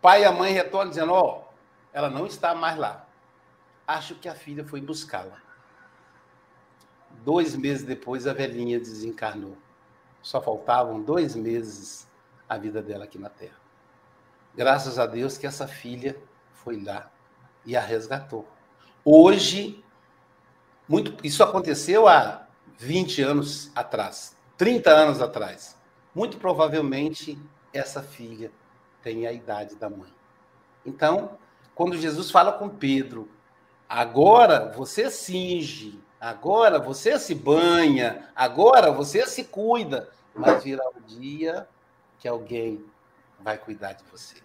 [0.00, 1.54] pai e a mãe retornam dizendo: Ó, oh,
[1.92, 3.06] ela não está mais lá.
[3.86, 5.40] Acho que a filha foi buscá-la.
[7.24, 9.56] Dois meses depois, a velhinha desencarnou.
[10.22, 12.08] Só faltavam dois meses
[12.48, 13.58] a vida dela aqui na Terra.
[14.54, 16.20] Graças a Deus que essa filha
[16.52, 17.10] foi lá
[17.64, 18.46] e a resgatou.
[19.04, 19.82] Hoje,
[20.88, 22.46] muito, isso aconteceu há
[22.78, 25.78] 20 anos atrás, 30 anos atrás.
[26.14, 27.38] Muito provavelmente
[27.72, 28.50] essa filha
[29.02, 30.12] tem a idade da mãe.
[30.84, 31.38] Então,
[31.74, 33.30] quando Jesus fala com Pedro,
[33.88, 41.66] agora você cinge, agora você se banha, agora você se cuida, mas virá o dia
[42.18, 42.84] que alguém
[43.40, 44.36] vai cuidar de você.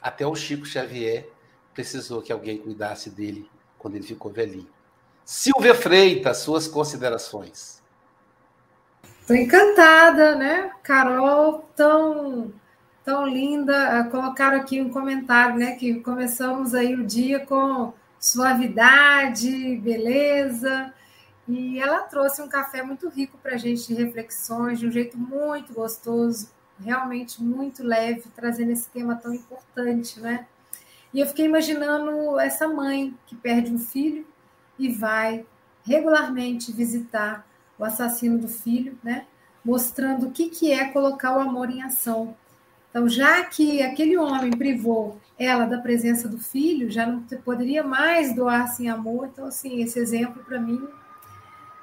[0.00, 1.28] Até o Chico Xavier
[1.74, 3.48] precisou que alguém cuidasse dele
[3.78, 4.70] quando ele ficou velhinho.
[5.24, 7.82] Silvia Freitas, suas considerações.
[9.20, 10.72] Estou encantada, né?
[10.82, 12.52] Carol, tão,
[13.04, 14.00] tão linda.
[14.00, 15.76] Ah, colocaram aqui um comentário, né?
[15.76, 17.92] Que começamos aí o dia com
[18.22, 20.94] suavidade, beleza.
[21.48, 25.18] E ela trouxe um café muito rico para a gente de reflexões, de um jeito
[25.18, 26.48] muito gostoso,
[26.80, 30.46] realmente muito leve, trazendo esse tema tão importante, né?
[31.12, 34.24] E eu fiquei imaginando essa mãe que perde um filho
[34.78, 35.44] e vai
[35.84, 37.44] regularmente visitar
[37.76, 39.26] o assassino do filho, né?
[39.64, 42.36] Mostrando o que, que é colocar o amor em ação.
[42.88, 48.34] Então, já que aquele homem privou ela da presença do filho, já não poderia mais
[48.34, 49.28] doar sem amor.
[49.32, 50.86] Então, assim, esse exemplo para mim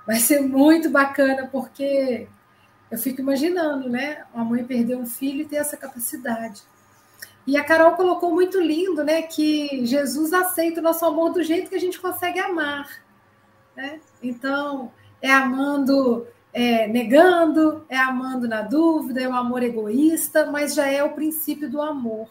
[0.06, 2.28] vai ser muito bacana, porque
[2.90, 4.24] eu fico imaginando, né?
[4.34, 6.64] Uma mãe perder um filho e ter essa capacidade.
[7.46, 9.22] E a Carol colocou muito lindo, né?
[9.22, 12.88] Que Jesus aceita o nosso amor do jeito que a gente consegue amar.
[13.76, 14.00] Né?
[14.22, 14.92] Então,
[15.22, 21.04] é amando, é, negando, é amando na dúvida, é um amor egoísta, mas já é
[21.04, 22.30] o princípio do amor.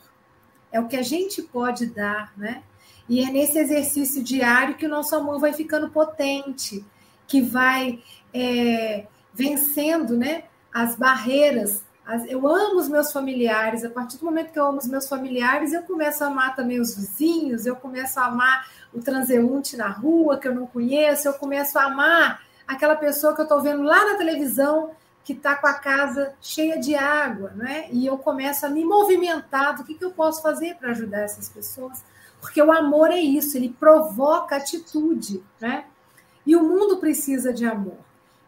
[0.71, 2.62] É o que a gente pode dar, né?
[3.09, 6.85] E é nesse exercício diário que o nosso amor vai ficando potente,
[7.27, 8.03] que vai
[8.35, 11.83] é, vencendo né, as barreiras
[12.27, 13.85] eu amo os meus familiares.
[13.85, 16.81] A partir do momento que eu amo os meus familiares, eu começo a amar também
[16.81, 21.35] os vizinhos, eu começo a amar o transeunte na rua que eu não conheço, eu
[21.35, 24.93] começo a amar aquela pessoa que eu estou vendo lá na televisão
[25.29, 27.87] que está com a casa cheia de água, né?
[27.93, 31.51] E eu começo a me movimentar do que, que eu posso fazer para ajudar essas
[31.51, 32.03] pessoas.
[32.41, 35.85] Porque o amor é isso, ele provoca atitude, né?
[36.47, 37.99] E o mundo precisa de amor.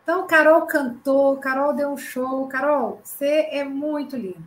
[0.03, 2.49] Então, Carol cantou, Carol deu um show.
[2.49, 4.41] Carol, você é muito linda.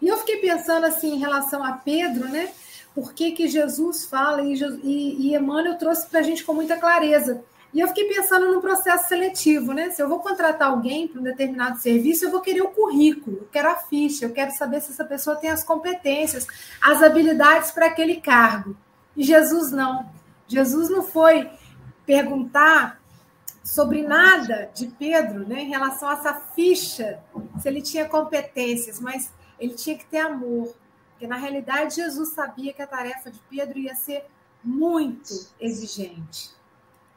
[0.00, 2.54] E eu fiquei pensando assim em relação a Pedro, né?
[2.94, 6.78] Por que, que Jesus fala e, e, e Emmanuel trouxe para a gente com muita
[6.78, 7.44] clareza.
[7.76, 9.90] E eu fiquei pensando no processo seletivo, né?
[9.90, 13.48] Se eu vou contratar alguém para um determinado serviço, eu vou querer o currículo, eu
[13.52, 16.46] quero a ficha, eu quero saber se essa pessoa tem as competências,
[16.80, 18.74] as habilidades para aquele cargo.
[19.14, 20.08] E Jesus não.
[20.48, 21.50] Jesus não foi
[22.06, 22.98] perguntar
[23.62, 27.20] sobre nada de Pedro, né, em relação a essa ficha,
[27.60, 30.74] se ele tinha competências, mas ele tinha que ter amor,
[31.10, 34.24] porque na realidade Jesus sabia que a tarefa de Pedro ia ser
[34.64, 36.55] muito exigente,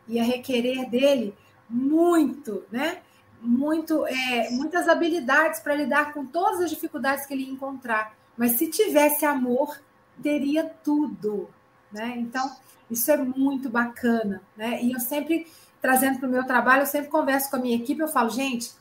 [0.10, 1.36] ia requerer dele
[1.70, 3.02] muito, né,
[3.42, 8.14] muito, é, muitas habilidades para lidar com todas as dificuldades que ele ia encontrar.
[8.36, 9.80] Mas se tivesse amor,
[10.22, 11.50] teria tudo,
[11.92, 12.16] né?
[12.18, 12.54] Então
[12.90, 14.84] isso é muito bacana, né?
[14.84, 15.48] E eu sempre
[15.82, 18.72] trazendo para o meu trabalho, eu sempre converso com a minha equipe, eu falo, gente,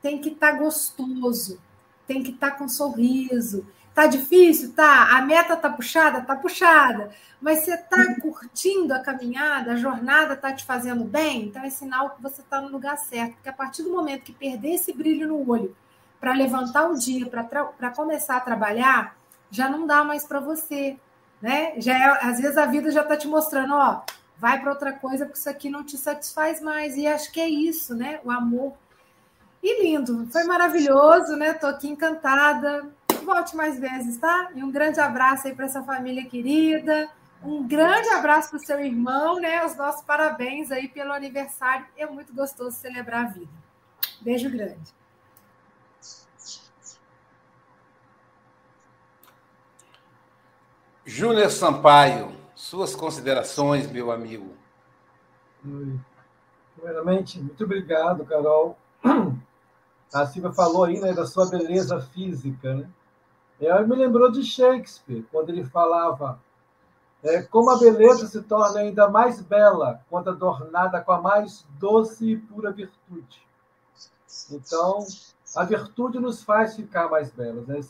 [0.00, 1.58] tem que estar tá gostoso,
[2.06, 3.66] tem que estar tá com sorriso.
[3.94, 4.72] Tá difícil?
[4.72, 5.16] Tá.
[5.16, 6.20] A meta tá puxada?
[6.20, 7.10] Tá puxada.
[7.40, 11.44] Mas você tá curtindo a caminhada, a jornada tá te fazendo bem?
[11.44, 13.34] Então é sinal que você tá no lugar certo.
[13.34, 15.76] Porque a partir do momento que perder esse brilho no olho
[16.20, 19.14] para levantar o dia, para começar a trabalhar,
[19.50, 20.96] já não dá mais para você.
[21.40, 21.74] Né?
[21.76, 24.00] Já é, às vezes a vida já está te mostrando, ó,
[24.38, 26.96] vai para outra coisa porque isso aqui não te satisfaz mais.
[26.96, 28.20] E acho que é isso, né?
[28.24, 28.72] O amor.
[29.62, 31.52] E lindo, foi maravilhoso, né?
[31.52, 32.90] Tô aqui encantada.
[33.24, 34.50] Volte mais vezes, tá?
[34.54, 37.08] E um grande abraço aí para essa família querida.
[37.42, 39.64] Um grande abraço para o seu irmão, né?
[39.64, 41.86] Os nossos parabéns aí pelo aniversário.
[41.96, 43.52] É muito gostoso celebrar a vida.
[44.20, 44.92] Beijo grande.
[51.06, 54.54] Júnior Sampaio, suas considerações, meu amigo.
[56.76, 58.78] Primeiramente, muito obrigado, Carol.
[60.12, 62.74] A Silvia falou aí né, da sua beleza física.
[62.74, 62.88] Né?
[63.66, 66.40] Ela me lembrou de Shakespeare, quando ele falava
[67.22, 72.32] é, como a beleza se torna ainda mais bela quando adornada com a mais doce
[72.32, 73.42] e pura virtude.
[74.50, 74.98] Então,
[75.56, 77.66] a virtude nos faz ficar mais belas.
[77.66, 77.80] Né?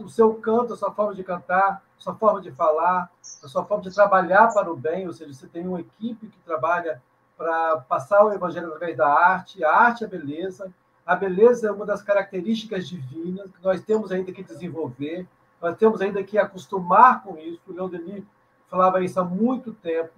[0.00, 3.10] O seu canto, a sua forma de cantar, a sua forma de falar,
[3.42, 6.38] a sua forma de trabalhar para o bem, ou seja, você tem uma equipe que
[6.40, 7.00] trabalha
[7.36, 9.62] para passar o evangelho através da arte.
[9.62, 10.72] A arte é beleza.
[11.08, 15.26] A beleza é uma das características divinas que nós temos ainda que desenvolver,
[15.60, 17.62] nós temos ainda que acostumar com isso.
[17.66, 18.24] O Leon Denis
[18.68, 20.12] falava isso há muito tempo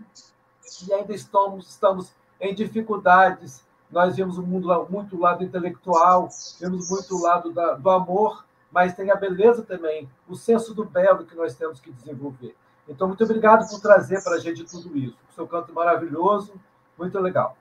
[0.86, 6.28] e ainda estamos, estamos em dificuldades nós vemos o mundo muito o lado intelectual,
[6.60, 10.84] vemos muito o lado da, do amor, mas tem a beleza também, o senso do
[10.84, 12.54] belo que nós temos que desenvolver.
[12.88, 15.16] Então, muito obrigado por trazer para a gente tudo isso.
[15.30, 16.54] O seu canto maravilhoso,
[16.96, 17.56] muito legal.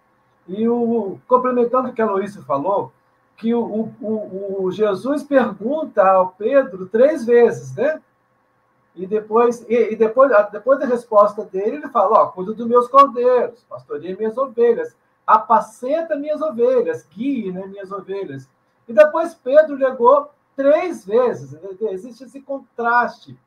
[0.48, 2.92] E o, complementando o que a Luísa falou,
[3.40, 8.02] que o, o, o, Jesus pergunta ao Pedro três vezes, né?
[8.94, 12.90] E depois, e, e, depois, depois da resposta dele, ele fala: Ó, cuida dos meus
[12.90, 14.94] cordeiros, pastoreia minhas ovelhas,
[15.26, 18.50] apacenta minhas ovelhas, guie né, minhas ovelhas.
[18.86, 21.58] E depois Pedro negou três vezes.
[21.80, 23.40] Existe esse contraste.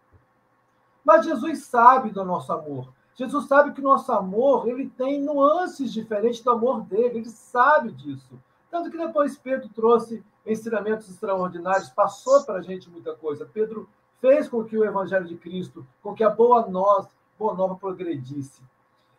[1.05, 2.88] Mas Jesus sabe do nosso amor.
[3.14, 7.18] Jesus sabe que nosso amor ele tem nuances diferentes do amor dele.
[7.18, 8.40] Ele sabe disso.
[8.73, 13.45] Tanto que depois Pedro trouxe ensinamentos extraordinários, passou para a gente muita coisa.
[13.45, 13.87] Pedro
[14.18, 17.07] fez com que o Evangelho de Cristo, com que a boa, nós,
[17.39, 18.62] boa nova progredisse.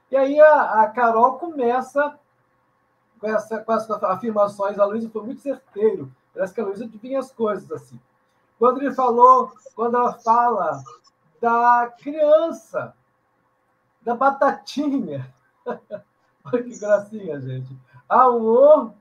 [0.10, 2.18] E aí a, a Carol começa
[3.20, 4.80] com, essa, com essas afirmações.
[4.80, 6.12] A Luísa foi muito certeiro.
[6.34, 7.99] Parece que a Luísa adivinha as coisas assim.
[8.58, 10.82] Quando ele falou, quando ela fala
[11.39, 12.95] da criança,
[14.01, 15.32] da batatinha.
[16.43, 17.78] Olha que gracinha, gente.
[18.10, 18.95] Amor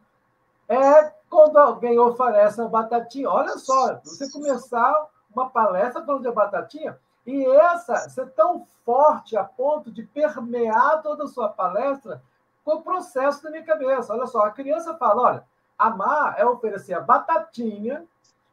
[0.73, 3.29] é quando alguém oferece uma batatinha.
[3.29, 9.45] Olha só, você começar uma palestra falando de batatinha, e essa ser tão forte a
[9.45, 12.23] ponto de permear toda a sua palestra
[12.65, 14.13] com o processo da minha cabeça.
[14.13, 15.45] Olha só, a criança fala: olha,
[15.79, 18.05] amar é oferecer a batatinha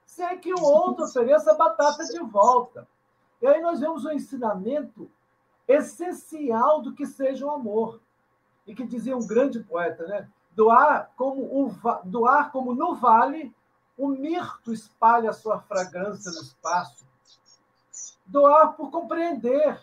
[0.05, 2.87] sem que o outro ofereça a batata de volta.
[3.41, 5.09] E aí nós vemos um ensinamento
[5.67, 7.99] essencial do que seja o amor.
[8.67, 10.27] E que dizia um grande poeta, né?
[10.55, 13.55] Doar como, o, doar como no vale,
[13.97, 17.05] o mirto espalha sua fragrância no espaço.
[18.25, 19.79] Doar por compreender,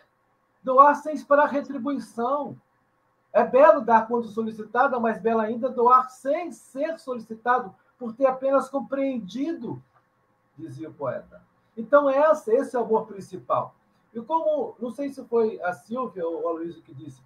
[0.63, 2.57] doar sem esperar retribuição.
[3.33, 8.69] É belo dar quando solicitado, mas belo ainda doar sem ser solicitado, por ter apenas
[8.69, 9.83] compreendido,
[10.57, 11.43] dizia o poeta.
[11.77, 13.75] Então, essa, esse é o amor principal.
[14.15, 17.23] E como, não sei se foi a Silvia ou a Luísa que disse,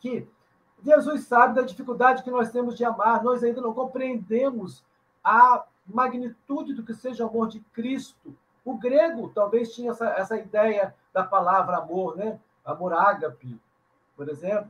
[0.00, 0.26] que
[0.82, 4.84] Jesus sabe da dificuldade que nós temos de amar, nós ainda não compreendemos
[5.22, 8.36] a magnitude do que seja o amor de Cristo.
[8.64, 12.38] O grego talvez tinha essa, essa ideia da palavra amor, né?
[12.64, 13.60] Amor ágape,
[14.16, 14.68] por exemplo,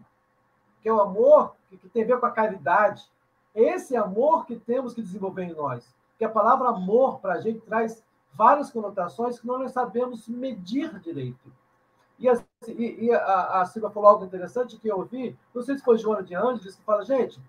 [0.82, 3.10] que é o amor que, que tem a ver com a caridade.
[3.54, 5.94] Esse amor que temos que desenvolver em nós.
[6.18, 8.04] Que a palavra amor para a gente traz
[8.34, 11.50] várias conotações que nós não sabemos medir direito.
[12.18, 12.34] E a,
[12.68, 15.98] e, e a, a Silvia falou algo interessante que eu ouvi, não sei se foi
[15.98, 17.40] Joana de Angeles, que fala, gente,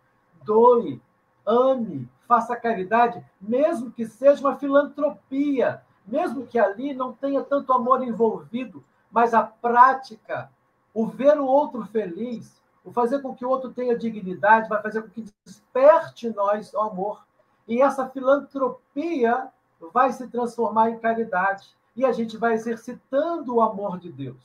[0.44, 1.02] doe,
[1.46, 8.04] ame, faça caridade, mesmo que seja uma filantropia, mesmo que ali não tenha tanto amor
[8.04, 10.52] envolvido, mas a prática,
[10.94, 15.02] o ver o outro feliz, o fazer com que o outro tenha dignidade, vai fazer
[15.02, 17.26] com que desperte nós o amor.
[17.68, 19.50] E essa filantropia
[19.94, 24.38] vai se transformar em caridade e a gente vai exercitando o amor de Deus.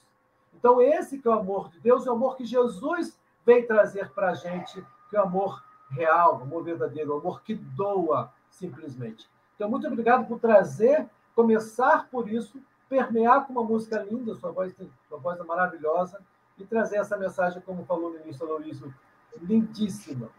[0.63, 4.13] Então, esse que é o amor de Deus, é o amor que Jesus vem trazer
[4.13, 5.61] para a gente, que é o amor
[5.91, 9.29] real, o amor verdadeiro, o amor que doa simplesmente.
[9.57, 14.73] Então, muito obrigado por trazer, começar por isso, permear com uma música linda, sua voz,
[15.09, 16.23] sua voz é maravilhosa,
[16.57, 18.95] e trazer essa mensagem, como falou no início, Aloysio,
[19.41, 20.31] lindíssima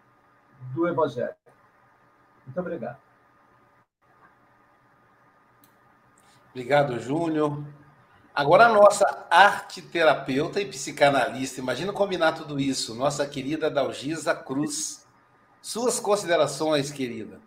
[0.73, 1.35] do Evangelho.
[2.45, 2.97] Muito obrigado.
[6.51, 7.61] Obrigado, Júnior.
[8.35, 15.05] Agora, a nossa arte terapeuta e psicanalista, imagina combinar tudo isso, nossa querida Dalgisa Cruz.
[15.61, 17.39] Suas considerações, querida.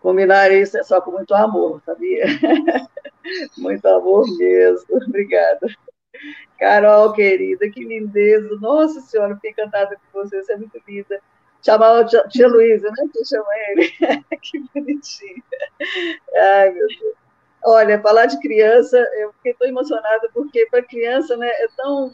[0.00, 2.24] Combinar isso é só com muito amor, sabia?
[3.58, 4.86] muito amor mesmo.
[5.08, 5.66] Obrigada.
[6.58, 8.56] Carol, querida, que lindeza.
[8.60, 11.20] Nossa Senhora, fiquei encantada com você, você é muito linda.
[11.60, 13.08] Chamava tia, tia Luísa, né?
[13.12, 13.92] Que chama ele.
[14.40, 15.42] que bonitinho.
[16.36, 17.21] Ai, meu Deus.
[17.64, 22.12] Olha, falar de criança, eu fiquei tão emocionada, porque para criança né, é tão.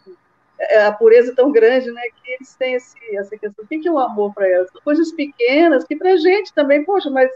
[0.60, 2.02] É, a pureza é tão grande, né?
[2.16, 3.64] Que eles têm esse, essa questão.
[3.64, 4.70] O que é o amor para elas?
[4.84, 7.30] Coisas pequenas, que para a gente também, poxa, mas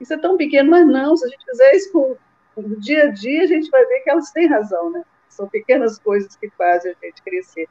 [0.00, 2.16] isso é tão pequeno, mas não, se a gente fizer isso com,
[2.56, 5.04] no dia a dia, a gente vai ver que elas têm razão, né?
[5.28, 7.68] São pequenas coisas que fazem a gente crescer.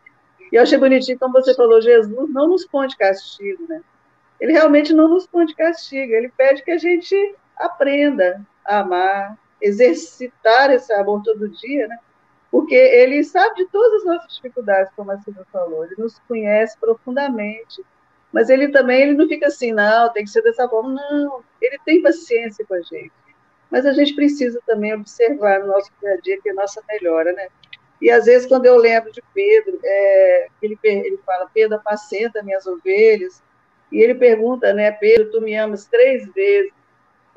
[0.52, 3.82] E eu achei bonitinho, como você falou, Jesus não nos põe de castigo, né?
[4.40, 9.38] Ele realmente não nos põe de castigo, ele pede que a gente aprenda a amar,
[9.62, 11.98] exercitar esse amor todo dia, né?
[12.50, 16.78] Porque ele sabe de todas as nossas dificuldades, como a Silvia falou, ele nos conhece
[16.80, 17.82] profundamente,
[18.32, 21.78] mas ele também ele não fica assim, não, tem que ser dessa forma, não, ele
[21.86, 23.12] tem paciência com a gente.
[23.70, 26.84] Mas a gente precisa também observar no nosso dia a dia que é a nossa
[26.90, 27.48] melhora, né?
[28.02, 32.66] E às vezes, quando eu lembro de Pedro, é, ele, ele fala: Pedro, apacenta minhas
[32.66, 33.42] ovelhas.
[33.92, 36.72] E ele pergunta, né, Pedro, tu me amas três vezes.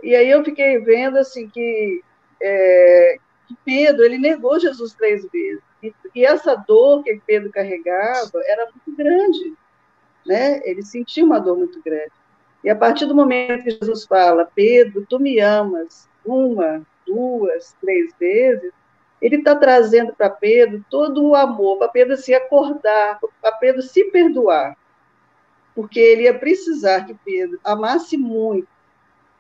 [0.03, 2.03] E aí eu fiquei vendo assim que,
[2.45, 3.17] é,
[3.49, 5.63] que Pedro ele negou Jesus três vezes.
[5.83, 9.55] E, e, essa dor que Pedro carregava era muito grande,
[10.27, 10.61] né?
[10.65, 12.13] Ele sentia uma dor muito grande.
[12.63, 18.13] E a partir do momento que Jesus fala, Pedro, tu me amas, uma, duas, três
[18.19, 18.73] vezes,
[19.21, 24.05] ele está trazendo para Pedro todo o amor, para Pedro se acordar, para Pedro se
[24.05, 24.77] perdoar.
[25.75, 28.69] Porque ele ia precisar que Pedro amasse muito,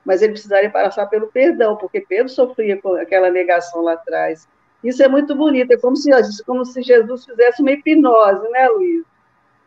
[0.04, 4.46] mas ele precisaria passar pelo perdão, porque Pedro sofria com aquela negação lá atrás.
[4.82, 6.10] Isso é muito bonito, é como se,
[6.44, 9.04] como se Jesus fizesse uma hipnose, né, Luiz?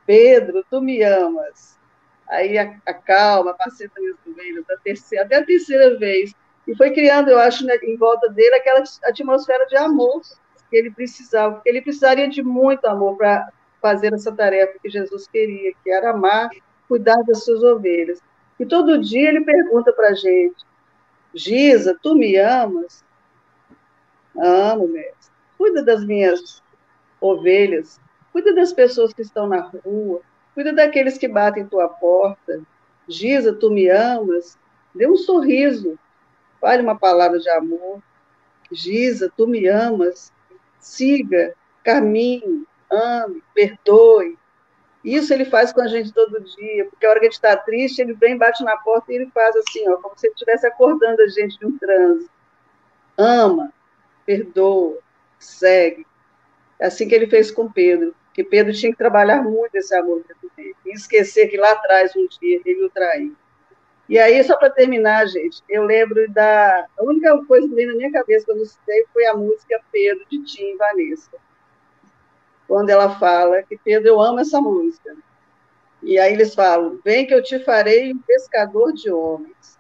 [0.06, 1.78] Pedro, tu me amas.
[2.30, 4.66] Aí acalma, apacenta minhas ovelhas,
[5.20, 6.34] até a terceira vez.
[6.68, 10.22] E foi criando, eu acho, né, em volta dele aquela atmosfera de amor
[10.70, 13.50] que ele precisava, porque ele precisaria de muito amor para
[13.82, 16.50] fazer essa tarefa que Jesus queria, que era amar,
[16.88, 18.22] cuidar das suas ovelhas.
[18.60, 20.66] E todo dia ele pergunta para a gente,
[21.34, 23.04] Giza, tu me amas?
[24.36, 25.32] Amo, mestre.
[25.58, 26.64] Cuida das minhas
[27.20, 28.00] ovelhas,
[28.32, 30.22] cuida das pessoas que estão na rua,
[30.54, 32.62] cuida daqueles que batem tua porta.
[33.08, 34.58] Giza, tu me amas?
[34.94, 35.98] Dê um sorriso,
[36.60, 38.02] fale uma palavra de amor.
[38.72, 40.32] Giza, tu me amas?
[40.80, 41.54] Siga,
[41.84, 44.38] caminhe, ame, perdoe.
[45.08, 47.56] Isso ele faz com a gente todo dia, porque a hora que a gente está
[47.56, 50.68] triste, ele vem, bate na porta e ele faz assim, ó, como se ele estivesse
[50.68, 52.30] acordando a gente de um transe.
[53.18, 53.72] Ama,
[54.26, 55.00] perdoa,
[55.40, 56.06] segue.
[56.78, 60.26] É assim que ele fez com Pedro, que Pedro tinha que trabalhar muito esse amor
[60.28, 63.34] dentro dele, e esquecer que lá atrás, um dia, ele o traiu.
[64.10, 66.86] E aí, só para terminar, gente, eu lembro da.
[67.00, 70.26] A única coisa que veio na minha cabeça quando eu citei foi a música Pedro,
[70.30, 71.32] de Tim e Vanessa.
[72.68, 75.16] Quando ela fala que Pedro, eu amo essa música.
[76.04, 79.78] E aí eles falam: Vem que eu te farei um pescador de homens.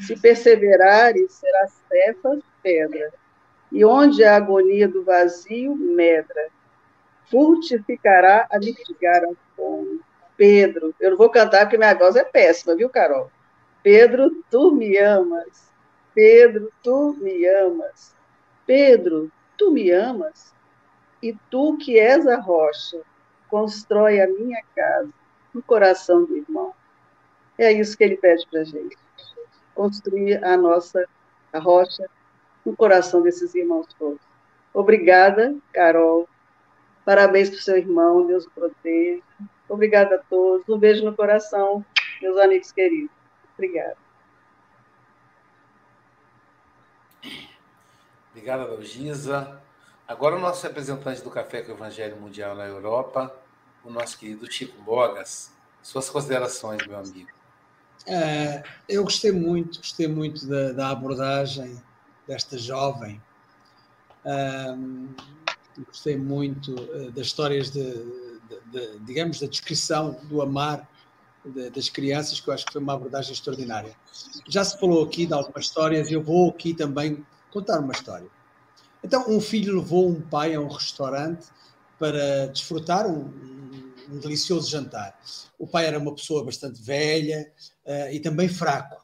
[0.00, 3.12] Se perseverares, serás cefas, pedra.
[3.72, 6.48] E onde a agonia do vazio, medra.
[7.30, 10.00] Furtificará a mitigar a fome.
[10.36, 13.30] Pedro, eu não vou cantar porque minha voz é péssima, viu, Carol?
[13.82, 15.68] Pedro, tu me amas.
[16.14, 18.14] Pedro, tu me amas.
[18.64, 20.54] Pedro, tu me amas.
[21.22, 23.02] E tu que és a rocha,
[23.48, 25.10] constrói a minha casa
[25.52, 26.74] no coração do irmão.
[27.56, 28.96] É isso que ele pede para a gente.
[29.74, 31.06] Construir a nossa
[31.52, 32.04] a rocha
[32.64, 34.20] no coração desses irmãos todos.
[34.72, 36.28] Obrigada, Carol.
[37.04, 39.22] Parabéns para o seu irmão, Deus o proteja.
[39.68, 40.68] Obrigada a todos.
[40.68, 41.84] Um beijo no coração,
[42.20, 43.10] meus amigos queridos.
[43.54, 43.96] Obrigada.
[48.30, 49.60] Obrigada, Dalgisa.
[50.08, 53.30] Agora o nosso representante do Café com o Evangelho Mundial na Europa,
[53.84, 55.52] o nosso querido Chico Bogas.
[55.82, 57.28] Suas considerações, meu amigo.
[58.06, 61.78] É, eu gostei muito, gostei muito da, da abordagem
[62.26, 63.20] desta jovem.
[64.24, 65.08] Um,
[65.86, 70.88] gostei muito uh, das histórias de, de, de, digamos, da descrição do amar
[71.44, 73.94] de, das crianças, que eu acho que foi uma abordagem extraordinária.
[74.48, 78.37] Já se falou aqui de algumas histórias, eu vou aqui também contar uma história.
[79.08, 81.46] Então, um filho levou um pai a um restaurante
[81.98, 83.32] para desfrutar um,
[84.10, 85.18] um, delicioso jantar.
[85.58, 87.50] O pai era uma pessoa bastante velha
[87.86, 89.02] uh, e também fraco.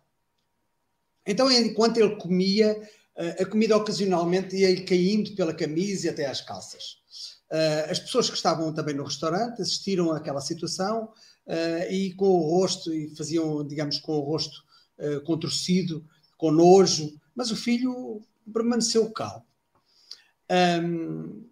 [1.26, 2.78] Então, enquanto ele comia,
[3.16, 6.98] uh, a comida ocasionalmente ia-lhe caindo pela camisa e até às calças.
[7.50, 11.08] Uh, as pessoas que estavam também no restaurante assistiram àquela situação
[11.90, 14.62] e com o rosto, e faziam, digamos, com o rosto
[15.24, 16.06] contorcido,
[16.38, 19.44] com nojo, mas o filho permaneceu calmo.
[20.50, 21.44] Um,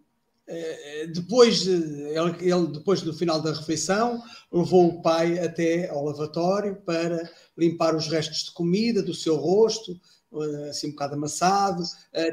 [0.46, 4.22] eh, depois, ele, ele, depois do final da refeição,
[4.52, 9.98] levou o pai até ao lavatório para limpar os restos de comida do seu rosto,
[10.68, 11.82] assim um bocado amassado,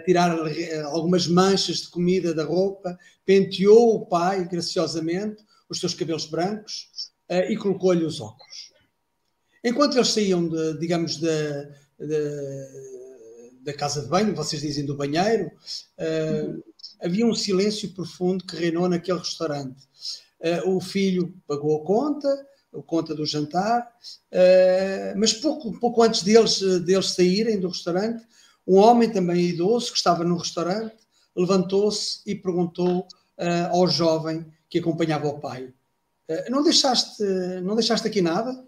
[0.05, 0.37] tirar
[0.85, 6.89] algumas manchas de comida da roupa, penteou o pai graciosamente os seus cabelos brancos,
[7.49, 8.73] e colocou-lhe os óculos.
[9.63, 11.69] Enquanto eles saíam, de, digamos, da,
[13.69, 15.51] da casa de banho, vocês dizem do banheiro,
[15.99, 16.63] uh,
[16.99, 19.87] havia um silêncio profundo que reinou naquele restaurante.
[20.39, 23.81] Uh, o filho pagou a conta, a conta do jantar,
[24.31, 28.25] uh, mas pouco, pouco antes deles, deles saírem do restaurante,
[28.67, 30.95] um homem também idoso que estava no restaurante
[31.35, 33.07] levantou-se e perguntou
[33.71, 35.73] ao jovem que acompanhava o pai:
[36.49, 37.23] não deixaste,
[37.63, 38.63] não deixaste aqui nada?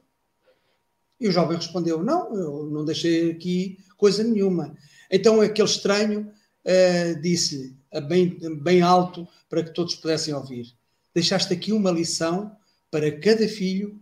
[1.22, 4.76] E o jovem respondeu: Não, eu não deixei aqui coisa nenhuma.
[5.10, 6.32] Então aquele estranho
[6.66, 10.74] uh, disse-lhe, bem, bem alto, para que todos pudessem ouvir:
[11.14, 12.58] Deixaste aqui uma lição
[12.90, 14.02] para cada filho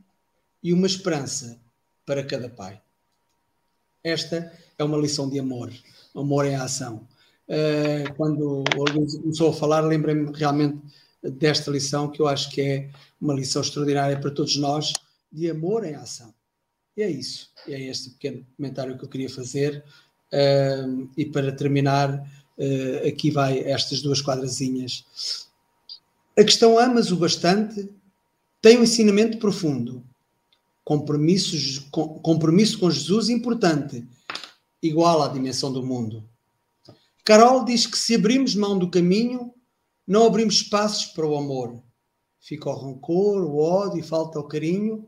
[0.63, 1.59] e uma esperança
[2.05, 2.81] para cada pai.
[4.01, 5.73] Esta é uma lição de amor,
[6.15, 7.05] amor em ação.
[7.49, 10.79] Uh, quando o começou a falar, lembrei-me realmente
[11.21, 12.89] desta lição que eu acho que é
[13.19, 14.93] uma lição extraordinária para todos nós
[15.29, 16.33] de amor em ação.
[16.99, 17.49] E é isso.
[17.65, 19.85] É este pequeno comentário que eu queria fazer.
[21.15, 25.05] E para terminar, uh, aqui vai estas duas quadrazinhas.
[26.37, 27.89] A questão amas o bastante
[28.61, 30.03] tem um ensinamento profundo.
[30.83, 34.05] Com, compromisso com Jesus importante,
[34.83, 36.27] igual à dimensão do mundo.
[37.23, 39.53] Carol diz que se abrimos mão do caminho,
[40.05, 41.81] não abrimos espaços para o amor.
[42.41, 45.07] Fica o rancor, o ódio e falta o carinho.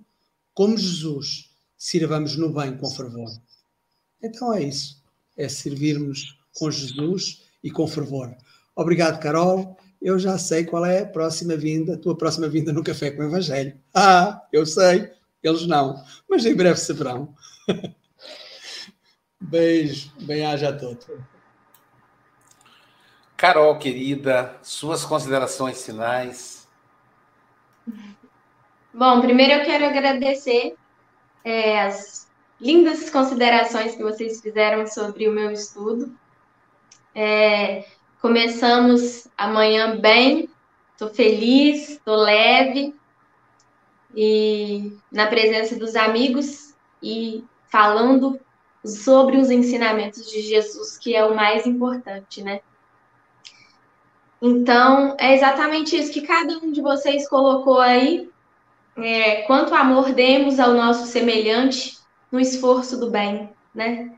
[0.54, 1.51] Como Jesus,
[1.82, 3.32] sirvamos no bem com fervor.
[4.22, 5.04] Então é isso.
[5.36, 8.36] É servirmos com Jesus e com fervor.
[8.76, 9.76] Obrigado, Carol.
[10.00, 13.24] Eu já sei qual é a próxima vinda, a tua próxima vinda no Café com
[13.24, 13.76] o Evangelho.
[13.96, 15.12] Ah, eu sei,
[15.42, 17.34] eles não, mas em breve saberão.
[19.42, 21.08] Beijo, bem-aja a todos.
[23.36, 26.68] Carol, querida, suas considerações finais.
[28.94, 30.76] Bom, primeiro eu quero agradecer
[31.44, 32.30] é, as
[32.60, 36.14] lindas considerações que vocês fizeram sobre o meu estudo.
[37.14, 37.86] É,
[38.22, 40.50] começamos amanhã bem,
[40.94, 42.96] estou feliz, estou leve
[44.16, 48.40] e na presença dos amigos e falando
[48.86, 52.62] sobre os ensinamentos de Jesus, que é o mais importante, né?
[54.42, 58.30] Então, é exatamente isso que cada um de vocês colocou aí.
[58.98, 61.98] É, quanto amor demos ao nosso semelhante
[62.32, 64.16] no esforço do bem, né?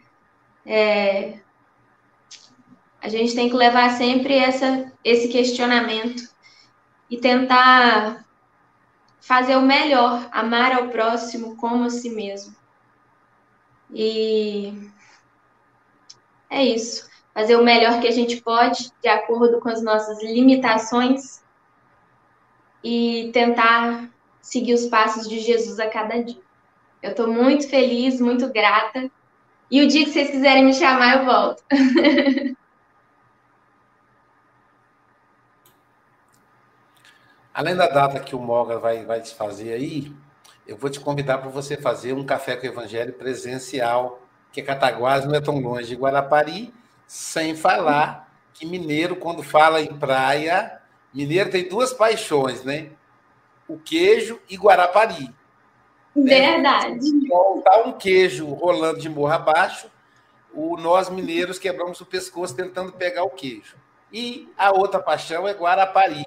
[0.66, 1.40] É,
[3.02, 6.24] a gente tem que levar sempre essa, esse questionamento
[7.10, 8.26] e tentar
[9.20, 12.56] fazer o melhor, amar ao próximo como a si mesmo.
[13.92, 14.90] E
[16.50, 21.42] é isso fazer o melhor que a gente pode, de acordo com as nossas limitações,
[22.84, 24.10] e tentar
[24.44, 26.38] seguir os passos de Jesus a cada dia.
[27.02, 29.10] Eu estou muito feliz, muito grata.
[29.72, 31.64] E o dia que vocês quiserem me chamar, eu volto.
[37.54, 40.12] Além da data que o Moga vai, vai te fazer aí,
[40.68, 44.22] eu vou te convidar para você fazer um café com o Evangelho presencial,
[44.52, 46.74] que Cataguás não é tão longe de Guarapari,
[47.08, 50.80] sem falar que mineiro, quando fala em praia,
[51.14, 52.92] mineiro tem duas paixões, né?
[53.68, 55.34] O queijo e Guarapari.
[56.16, 57.12] Verdade.
[57.12, 57.30] Né?
[57.64, 59.90] Tá um queijo rolando de morro abaixo,
[60.54, 63.76] o nós mineiros quebramos o pescoço tentando pegar o queijo.
[64.12, 66.26] E a outra paixão é Guarapari.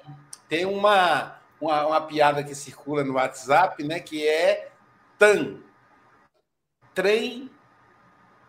[0.49, 3.99] Tem uma, uma, uma piada que circula no WhatsApp, né?
[4.01, 4.69] Que é
[5.17, 5.61] TAM.
[6.93, 7.49] Trem.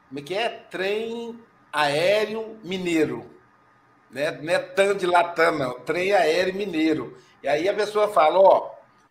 [0.09, 0.49] Como é que é?
[0.49, 1.39] Trem
[1.73, 3.31] aéreo mineiro.
[4.11, 4.31] Né?
[4.31, 5.81] Não é TAM de Latam, não.
[5.81, 7.17] Trem aéreo mineiro.
[7.43, 8.71] E aí a pessoa fala, ó,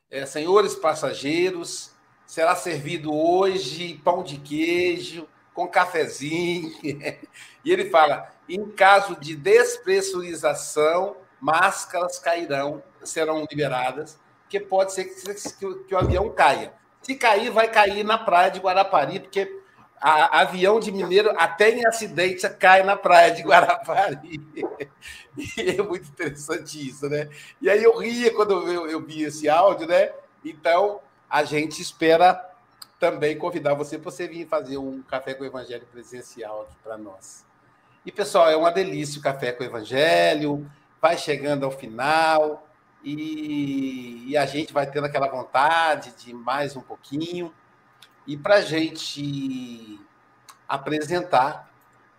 [0.09, 1.91] é, senhores passageiros,
[2.25, 6.71] será servido hoje pão de queijo com cafezinho.
[6.83, 15.33] e ele fala, em caso de despressurização, máscaras cairão, serão liberadas, que pode ser que,
[15.33, 16.73] que, que o avião caia.
[17.01, 19.61] Se cair, vai cair na praia de Guarapari, porque
[20.01, 24.41] a, avião de mineiro, até em acidente, cai na praia de Guarapari.
[25.37, 27.29] E é muito interessante isso, né?
[27.61, 30.11] E aí eu ria quando eu, eu vi esse áudio, né?
[30.43, 32.43] Então, a gente espera
[32.99, 36.97] também convidar você para você vir fazer um café com o Evangelho presencial aqui para
[36.97, 37.45] nós.
[38.05, 40.69] E, pessoal, é uma delícia o café com o Evangelho,
[41.01, 42.67] vai chegando ao final
[43.03, 47.53] e, e a gente vai tendo aquela vontade de mais um pouquinho.
[48.27, 49.99] E para a gente
[50.67, 51.71] apresentar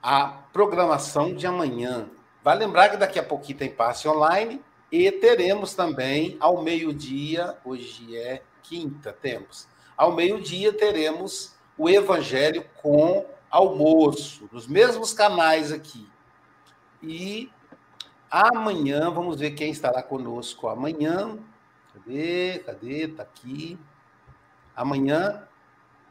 [0.02, 2.09] a programação de amanhã.
[2.42, 8.16] Vai lembrar que daqui a pouquinho tem passe online e teremos também ao meio-dia, hoje
[8.16, 9.68] é quinta, temos.
[9.96, 16.09] Ao meio-dia teremos o Evangelho com almoço, nos mesmos canais aqui.
[17.02, 17.50] E
[18.30, 21.38] amanhã, vamos ver quem estará conosco amanhã.
[21.92, 22.61] Cadê?
[22.64, 23.09] Cadê?
[23.09, 23.78] Tá aqui.
[24.74, 25.47] Amanhã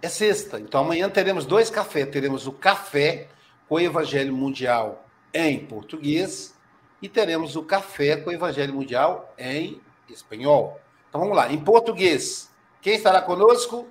[0.02, 0.60] é sexta.
[0.60, 2.10] Então amanhã teremos dois cafés.
[2.10, 3.28] Teremos o café
[3.68, 6.56] com o Evangelho Mundial em português
[7.02, 10.80] e teremos o café com o Evangelho Mundial em espanhol.
[11.10, 11.52] Então vamos lá.
[11.52, 12.50] Em português,
[12.82, 13.88] quem estará conosco?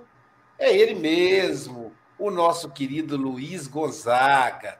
[0.58, 4.78] É ele mesmo, o nosso querido Luiz Gonzaga,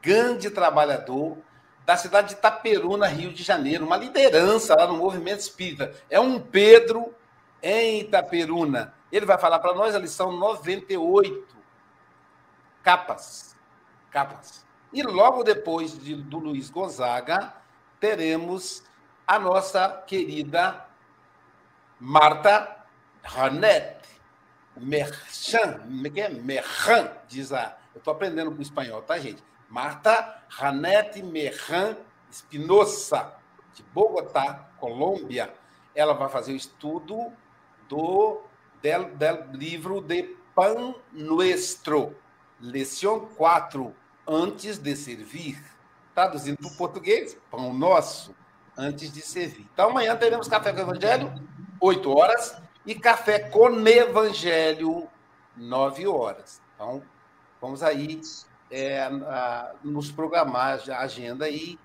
[0.00, 1.36] grande trabalhador
[1.84, 5.94] da cidade de Itaperuna, Rio de Janeiro, uma liderança lá no movimento espírita.
[6.08, 7.14] É um Pedro
[7.62, 11.56] em Itaperuna ele vai falar para nós a lição 98.
[12.82, 13.56] Capas.
[14.10, 14.64] Capas.
[14.92, 17.54] E logo depois de, do Luiz Gonzaga,
[17.98, 18.82] teremos
[19.26, 20.86] a nossa querida
[21.98, 22.84] Marta
[23.22, 24.00] Ranete.
[24.76, 25.80] Merchan,
[26.12, 27.76] que é Merchan, diz a.
[27.94, 29.42] Eu estou aprendendo com o espanhol, tá, gente?
[29.68, 31.96] Marta Ranete Merran
[32.30, 33.34] Espinosa,
[33.74, 35.52] de Bogotá, Colômbia.
[35.94, 37.32] Ela vai fazer o estudo
[37.88, 38.40] do
[38.82, 42.16] del, del livro de Pan Nuestro,
[42.60, 43.94] lição 4,
[44.26, 45.62] antes de servir.
[46.14, 48.34] Traduzindo para o português, pão nosso,
[48.76, 49.66] antes de servir.
[49.72, 51.32] Então, amanhã teremos café com o Evangelho,
[51.80, 55.08] 8 horas, e café com Evangelho,
[55.56, 56.60] 9 horas.
[56.74, 57.02] Então,
[57.60, 58.20] vamos aí
[58.70, 61.78] é, a, nos programar a agenda aí.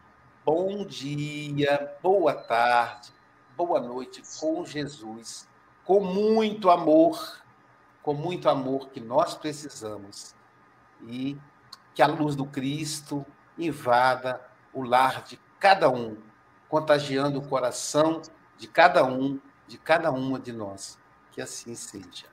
[0.43, 3.11] Bom dia, boa tarde,
[3.57, 5.47] boa noite com Jesus,
[5.85, 7.39] com muito amor,
[8.01, 10.35] com muito amor que nós precisamos
[11.07, 11.37] e
[11.93, 13.25] que a luz do Cristo
[13.57, 14.41] invada
[14.73, 16.17] o lar de cada um,
[16.67, 18.21] contagiando o coração
[18.57, 20.97] de cada um, de cada uma de nós.
[21.31, 22.25] Que assim seja.